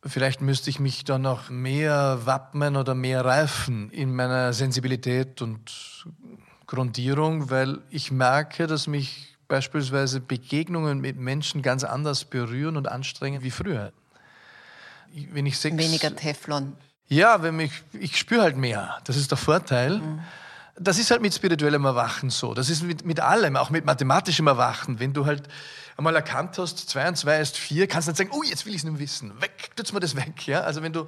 [0.05, 6.07] Vielleicht müsste ich mich da noch mehr wappnen oder mehr reifen in meiner Sensibilität und
[6.67, 13.43] Grundierung, weil ich merke, dass mich beispielsweise Begegnungen mit Menschen ganz anders berühren und anstrengen
[13.43, 13.93] wie früher.
[15.33, 16.77] Wenn ich sechs, Weniger Teflon.
[17.09, 18.99] Ja, wenn ich, ich spüre halt mehr.
[19.05, 19.99] Das ist der Vorteil.
[19.99, 20.21] Mhm.
[20.79, 22.55] Das ist halt mit spirituellem Erwachen so.
[22.55, 25.01] Das ist mit, mit allem, auch mit mathematischem Erwachen.
[25.01, 25.43] Wenn du halt
[25.99, 28.73] einmal erkannt hast, zwei und zwei ist vier, kannst du nicht sagen, oh, jetzt will
[28.73, 29.33] ich es nur wissen.
[29.43, 30.47] Weg, tut's mir das weg.
[30.47, 30.61] Ja?
[30.61, 31.07] Also wenn du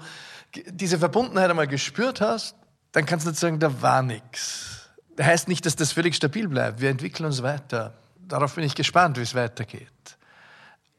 [0.66, 2.56] diese Verbundenheit einmal gespürt hast,
[2.90, 4.90] dann kannst du nicht sagen, da war nichts.
[5.16, 6.80] Das heißt nicht, dass das völlig stabil bleibt.
[6.80, 7.94] Wir entwickeln uns weiter.
[8.28, 9.88] Darauf bin ich gespannt, wie es weitergeht.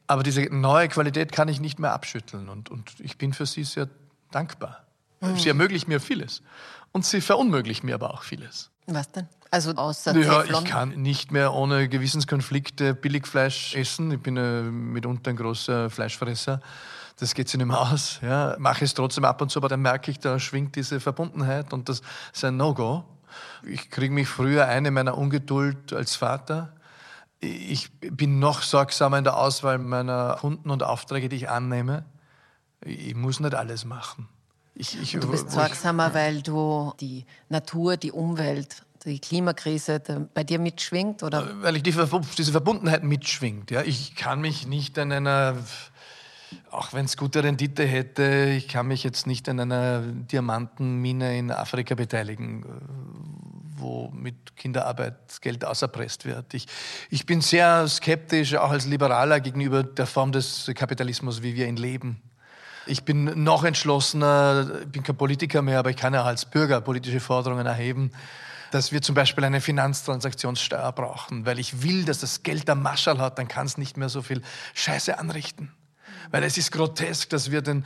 [0.06, 2.48] Aber diese neue Qualität kann ich nicht mehr abschütteln.
[2.48, 3.88] Und, und ich bin für sie sehr
[4.30, 4.84] dankbar.
[5.20, 5.38] Mhm.
[5.38, 6.42] Sie ermöglicht mir vieles.
[6.92, 8.70] Und sie verunmöglicht mir aber auch vieles.
[8.86, 9.28] Was denn?
[9.50, 10.64] Also außer ja, Teflon?
[10.64, 14.10] ich kann nicht mehr ohne Gewissenskonflikte Billigfleisch essen.
[14.10, 16.60] Ich bin äh, mitunter ein großer Fleischfresser.
[17.18, 18.18] Das geht sich nicht mehr aus.
[18.20, 18.56] Ja.
[18.58, 21.88] Mache es trotzdem ab und zu, aber dann merke ich, da schwingt diese Verbundenheit und
[21.88, 22.02] das
[22.32, 23.04] ist ein No-Go.
[23.64, 26.73] Ich kriege mich früher ein in meiner Ungeduld als Vater.
[27.44, 32.04] Ich bin noch sorgsamer in der Auswahl meiner Kunden und Aufträge, die ich annehme.
[32.84, 34.28] Ich muss nicht alles machen.
[34.74, 40.00] Ich, ich, du bist sorgsamer, weil du die Natur, die Umwelt, die Klimakrise
[40.32, 41.22] bei dir mitschwingt?
[41.22, 41.62] Oder?
[41.62, 41.94] Weil ich die,
[42.36, 43.70] diese Verbundenheit mitschwingt.
[43.70, 43.82] Ja?
[43.82, 45.56] Ich kann mich nicht an einer,
[46.70, 51.50] auch wenn es gute Rendite hätte, ich kann mich jetzt nicht an einer Diamantenmine in
[51.50, 52.64] Afrika beteiligen,
[53.84, 56.52] wo mit Kinderarbeit Geld auserpresst wird.
[56.54, 56.66] Ich,
[57.10, 61.76] ich bin sehr skeptisch, auch als Liberaler, gegenüber der Form des Kapitalismus, wie wir ihn
[61.76, 62.20] leben.
[62.86, 66.80] Ich bin noch entschlossener, ich bin kein Politiker mehr, aber ich kann ja als Bürger
[66.80, 68.10] politische Forderungen erheben,
[68.70, 73.18] dass wir zum Beispiel eine Finanztransaktionssteuer brauchen, weil ich will, dass das Geld der Marschall
[73.18, 74.42] hat, dann kann es nicht mehr so viel
[74.74, 75.72] Scheiße anrichten.
[76.30, 77.84] Weil es ist grotesk, dass wir den,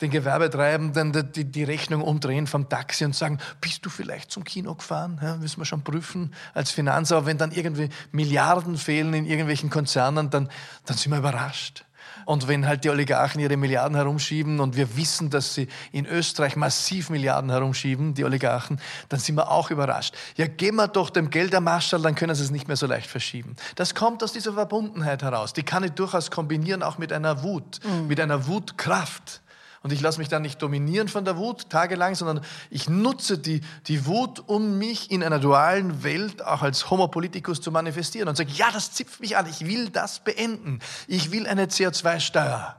[0.00, 4.74] den Gewerbetreibenden die, die Rechnung umdrehen vom Taxi und sagen, bist du vielleicht zum Kino
[4.74, 5.20] gefahren?
[5.22, 7.16] Ja, müssen wir schon prüfen als Finanzer.
[7.16, 10.48] Aber wenn dann irgendwie Milliarden fehlen in irgendwelchen Konzernen, dann,
[10.86, 11.84] dann sind wir überrascht.
[12.26, 16.56] Und wenn halt die Oligarchen ihre Milliarden herumschieben und wir wissen, dass sie in Österreich
[16.56, 20.14] massiv Milliarden herumschieben, die Oligarchen, dann sind wir auch überrascht.
[20.36, 22.86] Ja, geben wir doch dem Geld der Marschall, dann können sie es nicht mehr so
[22.86, 23.56] leicht verschieben.
[23.74, 25.52] Das kommt aus dieser Verbundenheit heraus.
[25.52, 28.08] Die kann ich durchaus kombinieren, auch mit einer Wut, mhm.
[28.08, 29.40] mit einer Wutkraft.
[29.82, 33.62] Und ich lasse mich dann nicht dominieren von der Wut tagelang, sondern ich nutze die,
[33.86, 38.36] die Wut, um mich in einer dualen Welt auch als Homo politicus zu manifestieren und
[38.36, 40.80] sage, ja, das zipft mich an, ich will das beenden.
[41.06, 42.76] Ich will eine CO2-Steuer.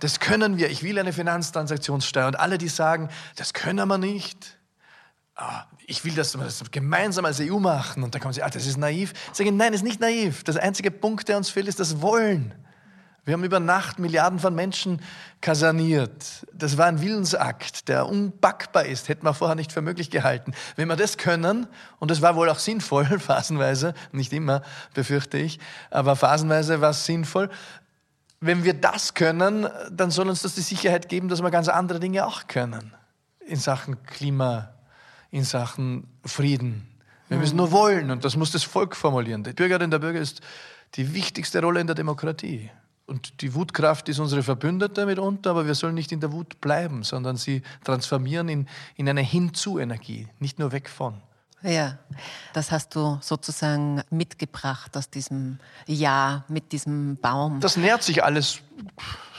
[0.00, 0.70] Das können wir.
[0.70, 2.28] Ich will eine Finanztransaktionssteuer.
[2.28, 4.58] Und alle, die sagen, das können wir nicht.
[5.34, 8.02] Ah, ich will, dass wir das gemeinsam als EU machen.
[8.02, 9.12] Und dann kommen sie, ah, das ist naiv.
[9.30, 10.42] Ich sage, nein, das ist nicht naiv.
[10.44, 12.54] Das einzige Punkt, der uns fehlt, ist das Wollen.
[13.24, 15.00] Wir haben über Nacht Milliarden von Menschen
[15.40, 16.46] kaserniert.
[16.52, 20.52] Das war ein Willensakt, der unbackbar ist, hätten wir vorher nicht für möglich gehalten.
[20.76, 21.66] Wenn wir das können,
[21.98, 24.62] und das war wohl auch sinnvoll, phasenweise, nicht immer,
[24.94, 25.58] befürchte ich,
[25.90, 27.50] aber phasenweise war es sinnvoll,
[28.40, 32.00] wenn wir das können, dann soll uns das die Sicherheit geben, dass wir ganz andere
[32.00, 32.94] Dinge auch können.
[33.46, 34.70] In Sachen Klima,
[35.30, 36.86] in Sachen Frieden.
[37.28, 39.44] Wir müssen nur wollen und das muss das Volk formulieren.
[39.44, 40.40] Die Bürgerin der Bürger ist
[40.94, 42.70] die wichtigste Rolle in der Demokratie.
[43.10, 47.02] Und die Wutkraft ist unsere Verbündete mitunter, aber wir sollen nicht in der Wut bleiben,
[47.02, 51.20] sondern sie transformieren in, in eine Hinzu-Energie, nicht nur weg von.
[51.62, 51.98] Ja,
[52.52, 55.58] das hast du sozusagen mitgebracht aus diesem
[55.88, 57.58] Jahr mit diesem Baum.
[57.58, 58.60] Das nährt sich alles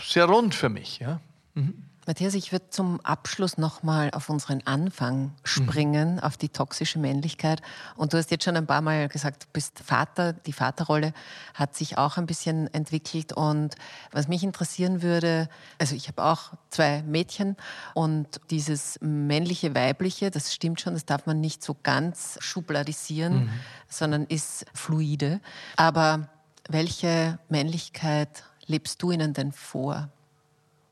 [0.05, 0.99] sehr rund für mich.
[0.99, 1.21] Ja?
[1.53, 1.85] Mhm.
[2.07, 6.19] Matthias, ich würde zum Abschluss nochmal auf unseren Anfang springen, mhm.
[6.19, 7.61] auf die toxische Männlichkeit.
[7.95, 10.33] Und du hast jetzt schon ein paar Mal gesagt, du bist Vater.
[10.33, 11.13] Die Vaterrolle
[11.53, 13.33] hat sich auch ein bisschen entwickelt.
[13.33, 13.75] Und
[14.11, 15.47] was mich interessieren würde,
[15.77, 17.55] also ich habe auch zwei Mädchen
[17.93, 23.49] und dieses männliche, weibliche, das stimmt schon, das darf man nicht so ganz schubladisieren, mhm.
[23.87, 25.39] sondern ist fluide.
[25.75, 26.29] Aber
[26.67, 30.09] welche Männlichkeit lebst du ihnen denn vor?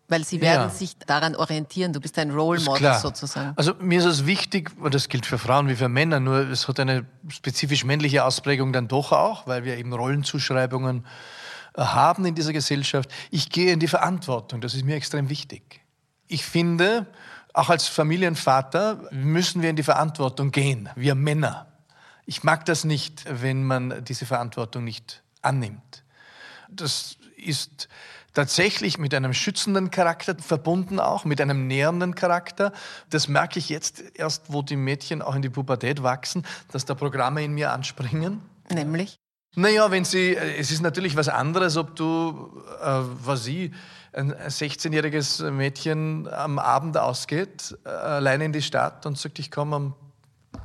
[0.09, 0.69] Weil sie werden ja.
[0.69, 1.93] sich daran orientieren.
[1.93, 3.53] Du bist ein Role Model sozusagen.
[3.55, 6.67] Also mir ist es wichtig, und das gilt für Frauen wie für Männer, nur es
[6.67, 11.05] hat eine spezifisch männliche Ausprägung dann doch auch, weil wir eben Rollenzuschreibungen
[11.75, 13.09] äh, haben in dieser Gesellschaft.
[13.29, 14.61] Ich gehe in die Verantwortung.
[14.61, 15.81] Das ist mir extrem wichtig.
[16.27, 17.05] Ich finde,
[17.53, 21.67] auch als Familienvater müssen wir in die Verantwortung gehen, wir Männer.
[22.25, 26.03] Ich mag das nicht, wenn man diese Verantwortung nicht annimmt.
[26.69, 27.89] Das ist
[28.33, 32.73] tatsächlich mit einem schützenden Charakter verbunden auch, mit einem nährenden Charakter.
[33.09, 36.95] Das merke ich jetzt erst, wo die Mädchen auch in die Pubertät wachsen, dass da
[36.95, 38.41] Programme in mir anspringen.
[38.71, 39.17] Nämlich?
[39.55, 43.71] Naja, wenn sie, äh, es ist natürlich was anderes, ob du, äh, was sie,
[44.13, 49.75] ein 16-jähriges Mädchen am Abend ausgeht, äh, alleine in die Stadt und sagt, ich komme
[49.75, 49.95] am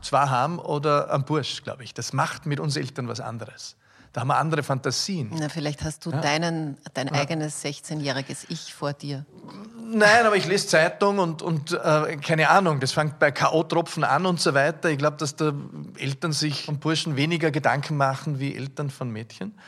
[0.01, 1.95] zwei heim oder am Bursch, glaube ich.
[1.95, 3.77] Das macht mit uns Eltern was anderes.
[4.15, 5.29] Da haben wir andere Fantasien.
[5.35, 6.21] Na, vielleicht hast du ja.
[6.21, 7.15] deinen, dein ja.
[7.15, 9.27] eigenes 16-jähriges Ich vor dir.
[9.77, 14.25] Nein, aber ich lese Zeitung und, und äh, keine Ahnung, das fängt bei K.O.-Tropfen an
[14.25, 14.89] und so weiter.
[14.89, 15.53] Ich glaube, dass da
[15.99, 19.59] Eltern sich von Burschen weniger Gedanken machen wie Eltern von Mädchen.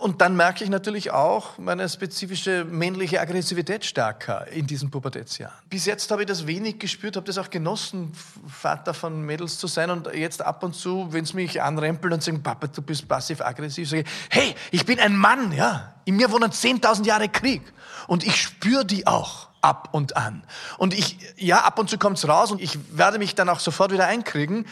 [0.00, 5.54] Und dann merke ich natürlich auch meine spezifische männliche Aggressivität stärker in diesen Pubertätsjahren.
[5.68, 8.10] Bis jetzt habe ich das wenig gespürt, habe das auch genossen,
[8.48, 9.90] Vater von Mädels zu sein.
[9.90, 13.90] Und jetzt ab und zu, wenn es mich anrempelt und sagen, Papa, du bist passiv-aggressiv,
[13.90, 15.94] sage ich, hey, ich bin ein Mann, ja.
[16.06, 17.60] In mir wohnen 10.000 Jahre Krieg.
[18.06, 20.44] Und ich spüre die auch ab und an.
[20.78, 23.60] Und ich, ja, ab und zu kommt es raus und ich werde mich dann auch
[23.60, 24.66] sofort wieder einkriegen.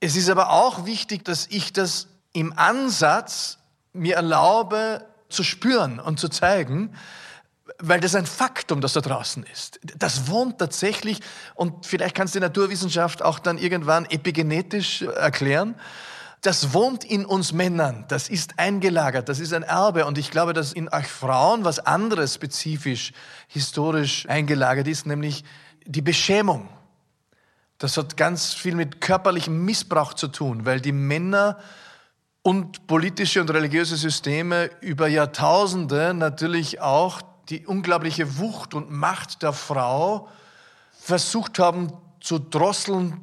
[0.00, 3.58] Es ist aber auch wichtig, dass ich das im Ansatz
[3.92, 6.94] mir erlaube zu spüren und zu zeigen,
[7.78, 9.80] weil das ein Faktum, das da draußen ist.
[9.96, 11.20] Das wohnt tatsächlich
[11.54, 15.74] und vielleicht kannst du die Naturwissenschaft auch dann irgendwann epigenetisch erklären.
[16.42, 20.54] Das wohnt in uns Männern, das ist eingelagert, das ist ein Erbe und ich glaube,
[20.54, 23.12] dass in euch Frauen was anderes spezifisch
[23.46, 25.44] historisch eingelagert ist, nämlich
[25.84, 26.68] die Beschämung.
[27.76, 31.58] Das hat ganz viel mit körperlichem Missbrauch zu tun, weil die Männer
[32.42, 39.52] und politische und religiöse Systeme über Jahrtausende natürlich auch die unglaubliche Wucht und Macht der
[39.52, 40.28] Frau
[40.92, 43.20] versucht haben zu drosseln,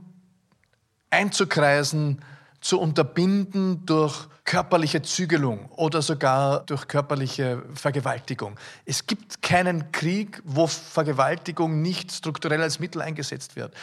[1.09, 2.22] einzukreisen,
[2.68, 8.59] zu unterbinden durch körperliche Zügelung oder sogar durch körperliche Vergewaltigung.
[8.84, 13.74] Es gibt keinen Krieg, wo Vergewaltigung nicht strukturell als Mittel eingesetzt wird.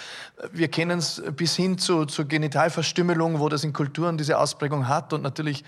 [0.53, 5.15] Wir kennen es bis hin zu, zu Genitalverstümmelung, wo das in Kulturen diese Ausprägung hat
[5.15, 5.65] und natürlich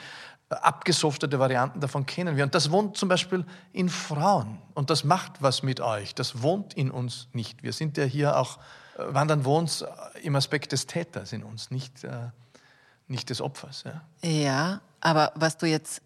[0.50, 2.44] abgesoftete Varianten davon kennen wir.
[2.44, 4.58] Und das wohnt zum Beispiel in Frauen.
[4.74, 6.14] Und das macht was mit euch.
[6.14, 7.62] Das wohnt in uns nicht.
[7.62, 8.58] Wir sind ja hier auch,
[8.98, 9.86] äh, wandern wohnt
[10.22, 12.28] im Aspekt des Täters in uns, nicht äh,
[13.08, 13.84] nicht des Opfers.
[13.84, 16.02] Ja, ja aber was du jetzt,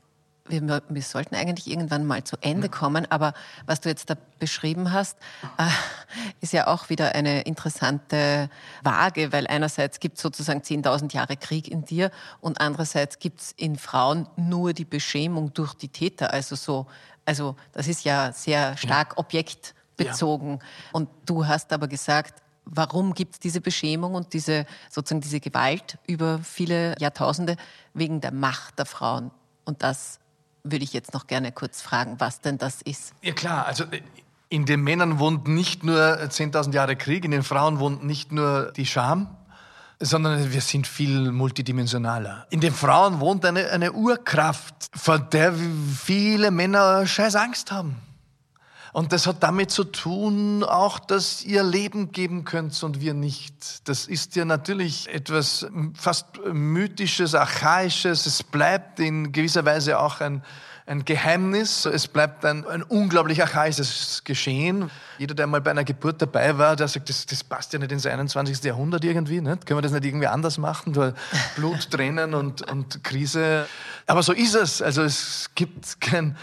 [0.47, 3.35] wir, wir, sollten eigentlich irgendwann mal zu Ende kommen, aber
[3.67, 5.17] was du jetzt da beschrieben hast,
[5.59, 5.69] äh,
[6.41, 8.51] ist ja auch wieder eine interessante
[8.83, 13.53] Waage, weil einerseits gibt es sozusagen 10.000 Jahre Krieg in dir und andererseits gibt es
[13.53, 16.33] in Frauen nur die Beschämung durch die Täter.
[16.33, 16.87] Also so,
[17.25, 20.59] also das ist ja sehr stark Objekt bezogen.
[20.61, 20.67] Ja.
[20.93, 25.99] Und du hast aber gesagt, warum gibt es diese Beschämung und diese sozusagen diese Gewalt
[26.07, 27.57] über viele Jahrtausende
[27.95, 29.31] wegen der Macht der Frauen.
[29.65, 30.19] Und das
[30.63, 33.15] würde ich jetzt noch gerne kurz fragen, was denn das ist.
[33.23, 33.85] Ja klar, also
[34.49, 38.73] in den Männern wohnt nicht nur 10.000 Jahre Krieg, in den Frauen wohnt nicht nur
[38.73, 39.37] die Scham,
[40.01, 42.47] sondern wir sind viel multidimensionaler.
[42.51, 47.97] In den Frauen wohnt eine, eine Urkraft, vor der viele Männer scheiß Angst haben.
[48.93, 53.89] Und das hat damit zu tun, auch, dass ihr Leben geben könnt und wir nicht.
[53.89, 58.27] Das ist ja natürlich etwas fast mythisches, archaisches.
[58.27, 60.43] Es bleibt in gewisser Weise auch ein,
[60.87, 61.85] ein Geheimnis.
[61.85, 64.91] Es bleibt ein, ein unglaublich archaisches Geschehen.
[65.19, 67.93] Jeder, der mal bei einer Geburt dabei war, der sagt, das, das passt ja nicht
[67.93, 68.65] ins 21.
[68.65, 69.41] Jahrhundert irgendwie.
[69.41, 69.67] Nicht?
[69.67, 71.15] Können wir das nicht irgendwie anders machen?
[71.55, 73.69] Blut, Tränen und, und Krise.
[74.09, 74.83] Aber so ist es.
[74.83, 76.37] Also es gibt kein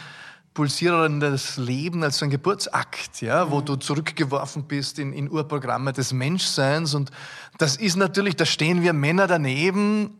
[0.57, 6.13] pulsierendes Leben als so ein Geburtsakt, ja, wo du zurückgeworfen bist in, in Urprogramme des
[6.13, 6.95] Menschseins.
[6.95, 7.11] Und
[7.59, 10.17] das ist natürlich, da stehen wir Männer daneben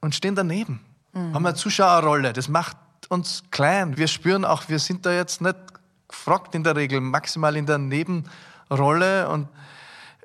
[0.00, 0.78] und stehen daneben.
[1.12, 1.34] Mhm.
[1.34, 2.32] Haben eine Zuschauerrolle.
[2.32, 2.76] Das macht
[3.08, 3.96] uns klein.
[3.96, 5.56] Wir spüren auch, wir sind da jetzt nicht
[6.06, 9.48] gefragt in der Regel, maximal in der Nebenrolle und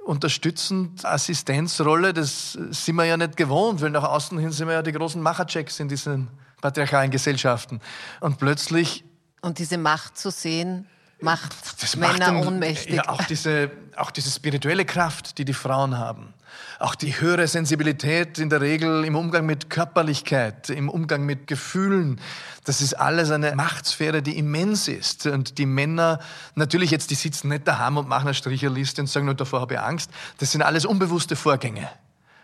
[0.06, 4.84] unterstützend Assistenzrolle, das sind wir ja nicht gewohnt, weil nach außen hin sind wir ja
[4.84, 6.28] die großen Macherchecks in diesen
[6.62, 7.82] patriarchalen Gesellschaften.
[8.20, 9.04] Und plötzlich
[9.44, 10.88] und diese Macht zu sehen,
[11.20, 12.96] macht das Männer macht ohnmächtig.
[12.96, 16.34] Ja, auch diese, auch diese spirituelle Kraft, die die Frauen haben.
[16.80, 22.20] Auch die höhere Sensibilität in der Regel im Umgang mit Körperlichkeit, im Umgang mit Gefühlen.
[22.64, 25.26] Das ist alles eine Machtsphäre, die immens ist.
[25.26, 26.20] Und die Männer,
[26.56, 29.76] natürlich jetzt, die sitzen nicht daheim und machen eine Stricherliste und sagen, nur davor habe
[29.76, 30.12] ich Angst.
[30.38, 31.90] Das sind alles unbewusste Vorgänge.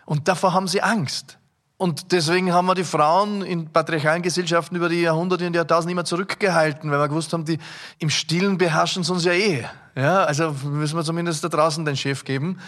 [0.06, 1.38] Und davor haben sie Angst.
[1.80, 6.04] Und deswegen haben wir die Frauen in patriarchalen Gesellschaften über die Jahrhunderte und Jahrtausende immer
[6.04, 7.58] zurückgehalten, weil wir gewusst haben, die
[7.98, 9.64] im Stillen beherrschen sie uns ja eh.
[9.96, 12.58] Ja, also müssen wir zumindest da draußen den Chef geben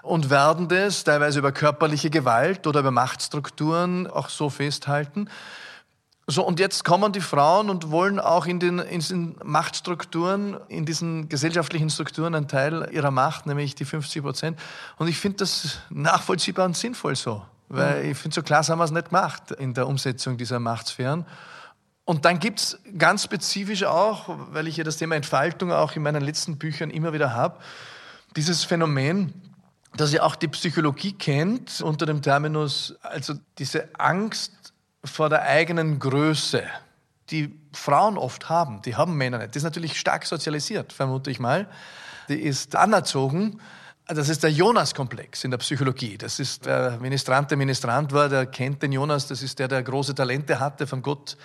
[0.00, 5.28] und werden das teilweise über körperliche Gewalt oder über Machtstrukturen auch so festhalten.
[6.26, 10.86] So, und jetzt kommen die Frauen und wollen auch in den, in den Machtstrukturen, in
[10.86, 14.58] diesen gesellschaftlichen Strukturen einen Teil ihrer Macht, nämlich die 50 Prozent.
[14.96, 17.42] Und ich finde das nachvollziehbar und sinnvoll so.
[17.68, 21.26] Weil ich finde, so klar haben wir es nicht gemacht in der Umsetzung dieser Machtsphären.
[22.04, 26.02] Und dann gibt es ganz spezifisch auch, weil ich ja das Thema Entfaltung auch in
[26.02, 27.58] meinen letzten Büchern immer wieder habe,
[28.36, 29.32] dieses Phänomen,
[29.96, 35.98] das ja auch die Psychologie kennt unter dem Terminus, also diese Angst vor der eigenen
[35.98, 36.64] Größe,
[37.30, 39.54] die Frauen oft haben, die haben Männer nicht.
[39.54, 41.68] Die ist natürlich stark sozialisiert, vermute ich mal.
[42.28, 43.60] Die ist anerzogen
[44.06, 46.18] das ist der Jonas-Komplex in der Psychologie.
[46.18, 49.26] Das ist der Ministrant, der Ministrant war, der kennt den Jonas.
[49.28, 51.36] Das ist der, der große Talente hatte, von Gott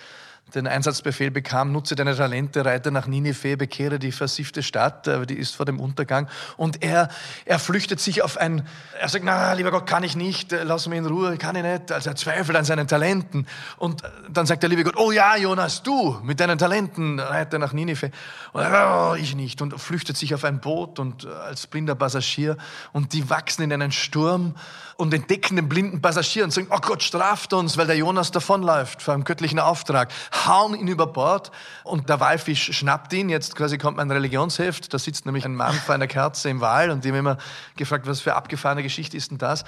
[0.54, 5.34] den Einsatzbefehl bekam, nutze deine Talente, reite nach Ninive, bekehre die versiffte Stadt, äh, die
[5.34, 6.28] ist vor dem Untergang.
[6.56, 7.08] Und er,
[7.44, 8.66] er flüchtet sich auf ein,
[8.98, 11.62] er sagt, na, lieber Gott, kann ich nicht, äh, lass mich in Ruhe, kann ich
[11.62, 11.92] nicht.
[11.92, 13.46] Also er zweifelt an seinen Talenten.
[13.76, 17.58] Und äh, dann sagt der liebe Gott, oh ja, Jonas, du mit deinen Talenten, reite
[17.58, 18.10] nach Ninive.
[18.52, 19.62] Und oh, ich nicht.
[19.62, 22.56] Und flüchtet sich auf ein Boot und als blinder Passagier.
[22.92, 24.54] Und die wachsen in einen Sturm
[25.00, 29.00] und entdecken den blinden Passagier und sagen, oh Gott, straft uns, weil der Jonas davonläuft
[29.02, 30.12] vor einem göttlichen Auftrag
[30.46, 31.50] hauen ihn über Bord
[31.84, 33.28] und der Walfisch schnappt ihn.
[33.28, 36.90] Jetzt quasi kommt mein Religionsheft, da sitzt nämlich ein Mann vor einer Kerze im Wal
[36.90, 37.38] und die haben immer
[37.76, 39.64] gefragt, was für abgefahrene Geschichte ist denn das?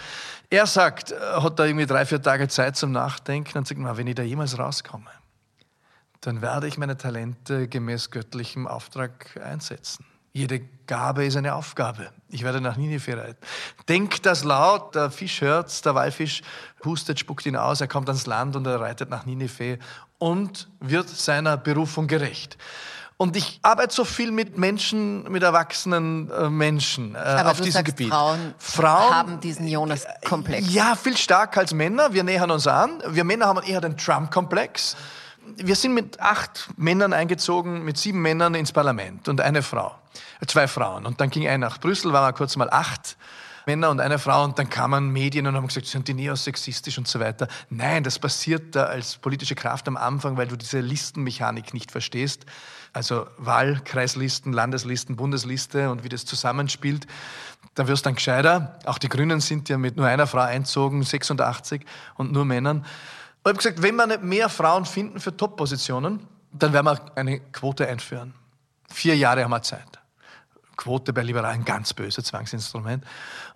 [0.51, 4.15] Er sagt, hat da irgendwie drei, vier Tage Zeit zum Nachdenken und sagt, wenn ich
[4.15, 5.11] da jemals rauskomme,
[6.21, 10.07] dann werde ich meine Talente gemäß göttlichem Auftrag einsetzen.
[10.35, 12.11] Jede Gabe ist eine Aufgabe.
[12.29, 13.45] Ich werde nach Ninive reiten.
[13.89, 16.43] Denkt das laut, der Fisch hört's, der Walfisch
[16.85, 19.79] hustet, spuckt ihn aus, er kommt ans Land und er reitet nach Ninive
[20.23, 22.57] und wird seiner Berufung gerecht.
[23.17, 27.73] Und ich arbeite so viel mit Menschen, mit erwachsenen äh, Menschen äh, Aber auf diesem
[27.73, 28.11] sagst, Gebiet.
[28.11, 30.73] Frauen, Frauen haben diesen Jonas-Komplex.
[30.73, 32.13] Ja, viel stärker als Männer.
[32.13, 33.03] Wir nähern uns an.
[33.09, 34.97] Wir Männer haben eher den Trump-Komplex.
[35.57, 39.93] Wir sind mit acht Männern eingezogen, mit sieben Männern ins Parlament und eine Frau,
[40.47, 41.05] zwei Frauen.
[41.05, 43.17] Und dann ging ein nach Brüssel, waren wir kurz mal acht.
[43.67, 47.07] Männer und eine Frau und dann kamen Medien und haben gesagt, sind die neosexistisch und
[47.07, 47.49] so weiter.
[47.71, 52.47] Nein, das passiert da als politische Kraft am Anfang, weil du diese Listenmechanik nicht verstehst.
[52.93, 57.07] Also Wahlkreislisten, Landeslisten, Bundesliste und wie das zusammenspielt.
[57.75, 58.79] Da wirst du dann gescheiter.
[58.85, 61.85] Auch die Grünen sind ja mit nur einer Frau einzogen, 86
[62.17, 62.85] und nur Männern.
[63.41, 67.41] Ich habe gesagt, wenn wir nicht mehr Frauen finden für Top-Positionen, dann werden wir eine
[67.41, 68.35] Quote einführen.
[68.89, 70.02] Vier Jahre haben wir Zeit.
[70.77, 73.05] Quote bei Liberalen ganz böse Zwangsinstrument.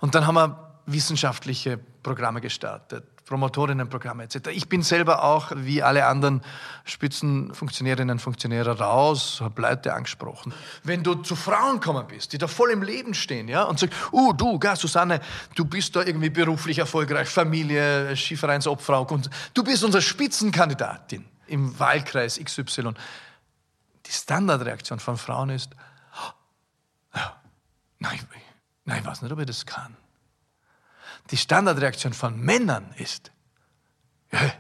[0.01, 4.51] Und dann haben wir wissenschaftliche Programme gestartet, Promotorinnenprogramme etc.
[4.53, 6.43] Ich bin selber auch, wie alle anderen
[6.85, 10.55] Spitzenfunktionärinnen und Funktionäre, raus, habe Leute angesprochen.
[10.85, 13.97] Wenn du zu Frauen kommen bist, die da voll im Leben stehen, ja, und sagst,
[14.13, 15.21] oh du, gar Susanne,
[15.57, 19.05] du bist da irgendwie beruflich erfolgreich, Familie, Skivereinsobfrau,
[19.55, 22.93] du bist unsere Spitzenkandidatin im Wahlkreis XY.
[24.07, 25.73] Die Standardreaktion von Frauen ist,
[27.99, 28.19] nein,
[28.85, 29.97] nein, ich weiß nicht, ob ich das kann.
[31.31, 33.33] Die Standardreaktion von Männern ist,
[34.31, 34.51] wo,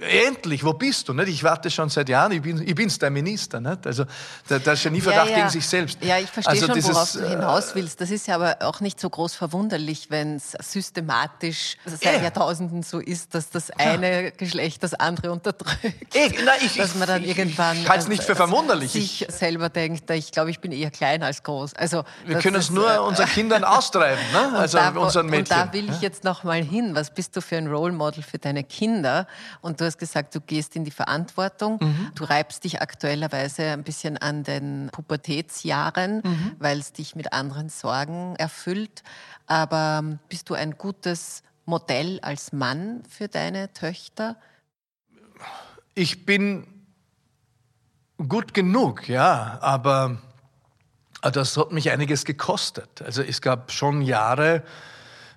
[0.00, 1.12] endlich, wo bist du?
[1.12, 1.28] Nicht?
[1.28, 3.60] Ich warte schon seit Jahren, ich, bin, ich bin's, der Minister.
[3.60, 3.86] Nicht?
[3.86, 4.04] Also
[4.48, 5.36] der, der Genieverdacht ja, ja.
[5.38, 5.98] gegen sich selbst.
[6.02, 8.00] Ja, ich verstehe also schon, dieses, worauf du hinaus willst.
[8.00, 12.22] Das ist ja aber auch nicht so groß verwunderlich, wenn es systematisch seit äh.
[12.22, 14.30] Jahrtausenden so ist, dass das eine ja.
[14.30, 16.14] Geschlecht das andere unterdrückt.
[16.14, 18.92] Äh, na, ich, dass man dann ich, irgendwann ich, es nicht für verwunderlich.
[18.92, 21.74] sich selber denkt, ich glaube, ich bin eher klein als groß.
[21.74, 24.58] Also, Wir können es nur äh, unseren Kindern austreiben, ne?
[24.58, 25.56] also da, unseren Mädchen.
[25.58, 26.94] Und da will ich jetzt noch mal hin.
[26.94, 29.26] Was bist du für ein Role Model für deine Kinder?
[29.60, 31.78] Und du hast gesagt, du gehst in die Verantwortung.
[31.80, 32.12] Mhm.
[32.14, 36.52] Du reibst dich aktuellerweise ein bisschen an den Pubertätsjahren, mhm.
[36.58, 39.02] weil es dich mit anderen Sorgen erfüllt.
[39.46, 44.36] Aber bist du ein gutes Modell als Mann für deine Töchter?
[45.94, 46.66] Ich bin
[48.28, 50.18] gut genug, ja, aber
[51.20, 53.02] das hat mich einiges gekostet.
[53.02, 54.62] Also es gab schon Jahre,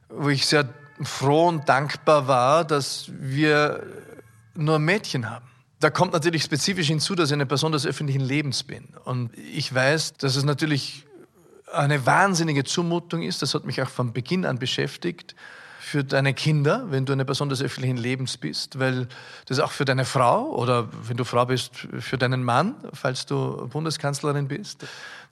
[0.09, 0.67] wo ich sehr
[1.01, 3.83] froh und dankbar war, dass wir
[4.55, 5.45] nur Mädchen haben.
[5.79, 8.87] Da kommt natürlich spezifisch hinzu, dass ich eine Person des öffentlichen Lebens bin.
[9.05, 11.05] Und ich weiß, dass es natürlich
[11.71, 13.41] eine wahnsinnige Zumutung ist.
[13.41, 15.35] Das hat mich auch von Beginn an beschäftigt
[15.79, 19.07] für deine Kinder, wenn du eine Person des öffentlichen Lebens bist, weil
[19.45, 23.67] das auch für deine Frau oder wenn du Frau bist, für deinen Mann, falls du
[23.69, 24.85] Bundeskanzlerin bist.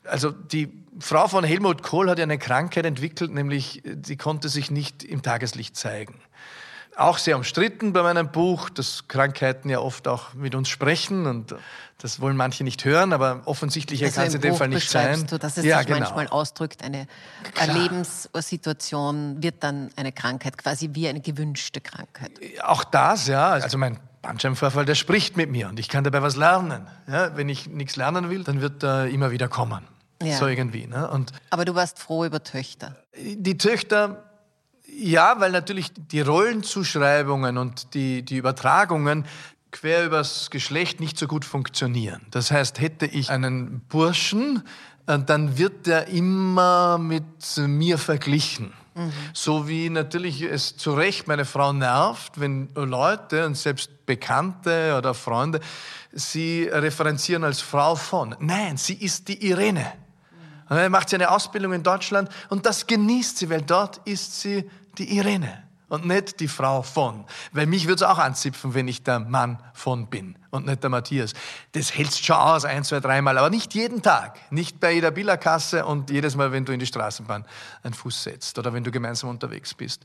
[0.07, 4.71] Also die Frau von Helmut Kohl hat ja eine Krankheit entwickelt, nämlich sie konnte sich
[4.71, 6.21] nicht im Tageslicht zeigen
[6.97, 11.55] auch sehr umstritten bei meinem Buch, dass Krankheiten ja oft auch mit uns sprechen und
[11.97, 14.89] das wollen manche nicht hören, aber offensichtlich also kann es in dem Buch Fall nicht
[14.89, 15.25] sein.
[15.27, 15.99] Du, dass es ja, sich genau.
[15.99, 17.07] manchmal ausdrückt, eine
[17.53, 17.77] Klar.
[17.77, 22.31] Lebenssituation wird dann eine Krankheit, quasi wie eine gewünschte Krankheit.
[22.63, 23.49] Auch das, ja.
[23.49, 26.87] Also mein Bandscheibenvorfall, der spricht mit mir und ich kann dabei was lernen.
[27.07, 29.94] Ja, wenn ich nichts lernen will, dann wird er immer wieder kommen.
[30.21, 30.37] Ja.
[30.37, 30.87] So irgendwie.
[30.87, 31.09] Ne?
[31.09, 32.95] Und aber du warst froh über Töchter.
[33.17, 34.23] Die Töchter
[34.97, 39.25] ja, weil natürlich die Rollenzuschreibungen und die, die Übertragungen
[39.71, 42.21] quer übers Geschlecht nicht so gut funktionieren.
[42.31, 44.63] Das heißt, hätte ich einen Burschen,
[45.07, 47.23] äh, dann wird der immer mit
[47.57, 48.71] mir verglichen.
[48.93, 49.11] Mhm.
[49.33, 55.13] So wie natürlich es zu Recht meine Frau nervt, wenn Leute und selbst Bekannte oder
[55.13, 55.59] Freunde
[56.13, 58.35] sie referenzieren als Frau von.
[58.39, 59.91] Nein, sie ist die Irene.
[60.69, 64.41] Und dann macht sie eine Ausbildung in Deutschland und das genießt sie, weil dort ist
[64.41, 67.25] sie die Irene und nicht die Frau von.
[67.51, 70.89] Weil mich würde es auch anzipfen, wenn ich der Mann von bin und nicht der
[70.89, 71.33] Matthias.
[71.73, 74.39] Das hältst schon aus, ein, zwei, dreimal, aber nicht jeden Tag.
[74.51, 77.45] Nicht bei jeder Billerkasse und jedes Mal, wenn du in die Straßenbahn
[77.83, 80.03] einen Fuß setzt oder wenn du gemeinsam unterwegs bist.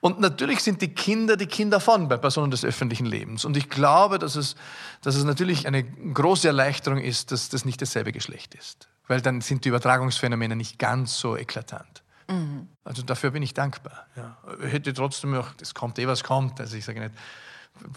[0.00, 3.44] Und natürlich sind die Kinder die Kinder von bei Personen des öffentlichen Lebens.
[3.44, 4.56] Und ich glaube, dass es,
[5.02, 9.40] dass es natürlich eine große Erleichterung ist, dass das nicht dasselbe Geschlecht ist weil dann
[9.40, 12.04] sind die Übertragungsphänomene nicht ganz so eklatant.
[12.28, 12.68] Mhm.
[12.84, 14.06] Also dafür bin ich dankbar.
[14.14, 14.36] Ja.
[14.64, 16.60] Ich hätte trotzdem auch, es kommt eh, was kommt.
[16.60, 17.14] Also ich sage nicht,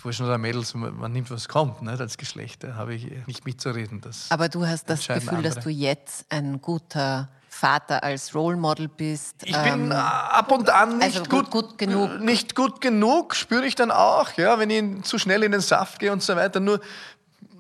[0.01, 2.01] Burschen oder Mädels, man nimmt, was kommt, nicht?
[2.01, 2.63] als Geschlecht.
[2.63, 4.01] Da habe ich nicht mitzureden.
[4.01, 5.53] Das Aber du hast das Gefühl, andere.
[5.53, 9.35] dass du jetzt ein guter Vater als Role Model bist.
[9.43, 12.19] Ich ähm, bin ab und an nicht also gut, gut, genug.
[12.19, 15.99] Nicht gut genug, spüre ich dann auch, ja, wenn ich zu schnell in den Saft
[15.99, 16.59] gehe und so weiter.
[16.59, 16.81] Nur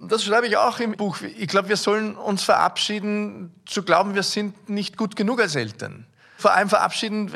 [0.07, 1.17] das schreibe ich auch im Buch.
[1.21, 6.05] Ich glaube, wir sollen uns verabschieden, zu glauben, wir sind nicht gut genug als Eltern.
[6.37, 7.31] Vor allem verabschieden,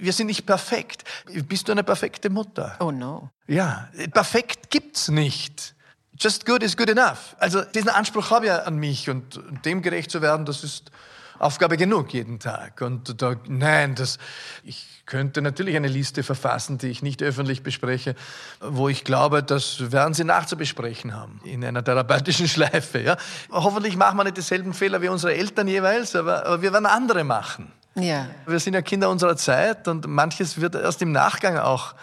[0.00, 1.04] wir sind nicht perfekt.
[1.48, 2.76] Bist du eine perfekte Mutter?
[2.80, 3.30] Oh no.
[3.46, 5.74] Ja, perfekt gibt's nicht.
[6.18, 7.36] Just good is good enough.
[7.38, 10.90] Also diesen Anspruch habe ich an mich und dem gerecht zu werden, das ist
[11.38, 12.80] Aufgabe genug jeden Tag.
[12.80, 14.18] Und da, nein, das,
[14.64, 18.14] ich könnte natürlich eine Liste verfassen, die ich nicht öffentlich bespreche,
[18.60, 23.00] wo ich glaube, das werden Sie nachzubesprechen haben in einer therapeutischen Schleife.
[23.00, 23.16] Ja?
[23.50, 27.24] Hoffentlich machen wir nicht dieselben Fehler wie unsere Eltern jeweils, aber, aber wir werden andere
[27.24, 27.72] machen.
[27.94, 28.26] Ja.
[28.46, 31.94] Wir sind ja Kinder unserer Zeit und manches wird erst im Nachgang auch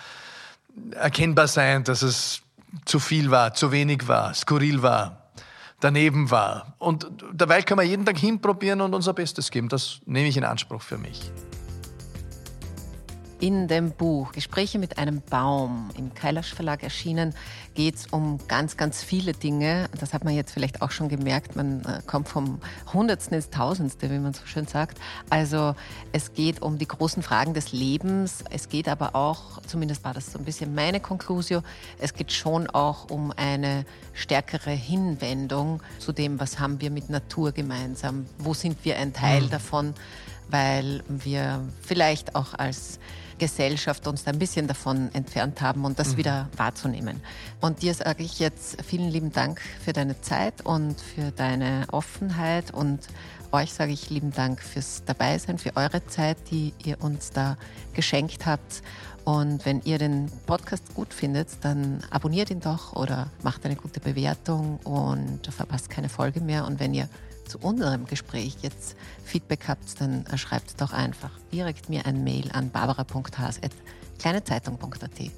[0.92, 2.42] erkennbar sein, dass es
[2.86, 5.25] zu viel war, zu wenig war, skurril war
[5.80, 6.76] daneben war.
[6.80, 9.70] Und dabei können wir jeden Tag hinprobieren und unser Bestes geben.
[9.70, 11.32] Das nehme ich in Anspruch für mich.
[13.42, 17.36] In dem Buch Gespräche mit einem Baum im Kailash Verlag erschienen
[17.74, 19.90] geht es um ganz, ganz viele Dinge.
[20.00, 21.58] Das hat man jetzt vielleicht auch schon gemerkt.
[21.58, 22.60] Man äh, kommt vom
[22.94, 25.00] Hundertsten ins Tausendste, wie man so schön sagt.
[25.30, 25.76] Also
[26.14, 28.46] es geht um die großen Fragen des Lebens.
[28.52, 31.62] Es geht aber auch, zumindest war das so ein bisschen meine Konklusio,
[32.00, 37.52] es geht schon auch um eine stärkere Hinwendung zu dem, was haben wir mit Natur
[37.52, 38.28] gemeinsam.
[38.38, 39.50] Wo sind wir ein Teil mhm.
[39.50, 39.94] davon?
[40.48, 43.00] Weil wir vielleicht auch als
[43.38, 46.18] Gesellschaft uns ein bisschen davon entfernt haben und das mhm.
[46.18, 47.22] wieder wahrzunehmen.
[47.62, 52.74] Und dir sage ich jetzt vielen lieben Dank für deine Zeit und für deine Offenheit
[52.74, 53.00] und
[53.52, 57.58] euch sage ich lieben Dank fürs Dabeisein, für eure Zeit, die ihr uns da
[57.94, 58.82] geschenkt habt.
[59.24, 64.00] Und wenn ihr den Podcast gut findet, dann abonniert ihn doch oder macht eine gute
[64.00, 66.66] Bewertung und verpasst keine Folge mehr.
[66.66, 67.10] Und wenn ihr
[67.46, 72.70] zu unserem Gespräch jetzt Feedback habt, dann schreibt doch einfach direkt mir ein Mail an
[72.70, 75.32] barbara.has.kleinezeitung.at.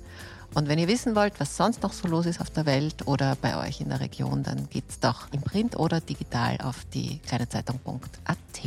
[0.53, 3.36] Und wenn ihr wissen wollt, was sonst noch so los ist auf der Welt oder
[3.36, 8.62] bei euch in der Region, dann geht's doch im Print oder digital auf die kleinezeitung.at.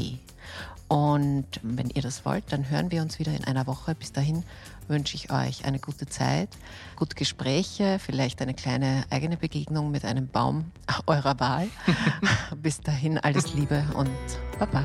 [0.89, 3.95] Und wenn ihr das wollt, dann hören wir uns wieder in einer Woche.
[3.95, 4.43] Bis dahin
[4.91, 6.51] wünsche ich euch eine gute Zeit,
[6.97, 10.73] gute Gespräche, vielleicht eine kleine eigene Begegnung mit einem Baum
[11.07, 11.69] eurer Wahl.
[12.57, 14.11] Bis dahin alles Liebe und
[14.59, 14.85] Baba.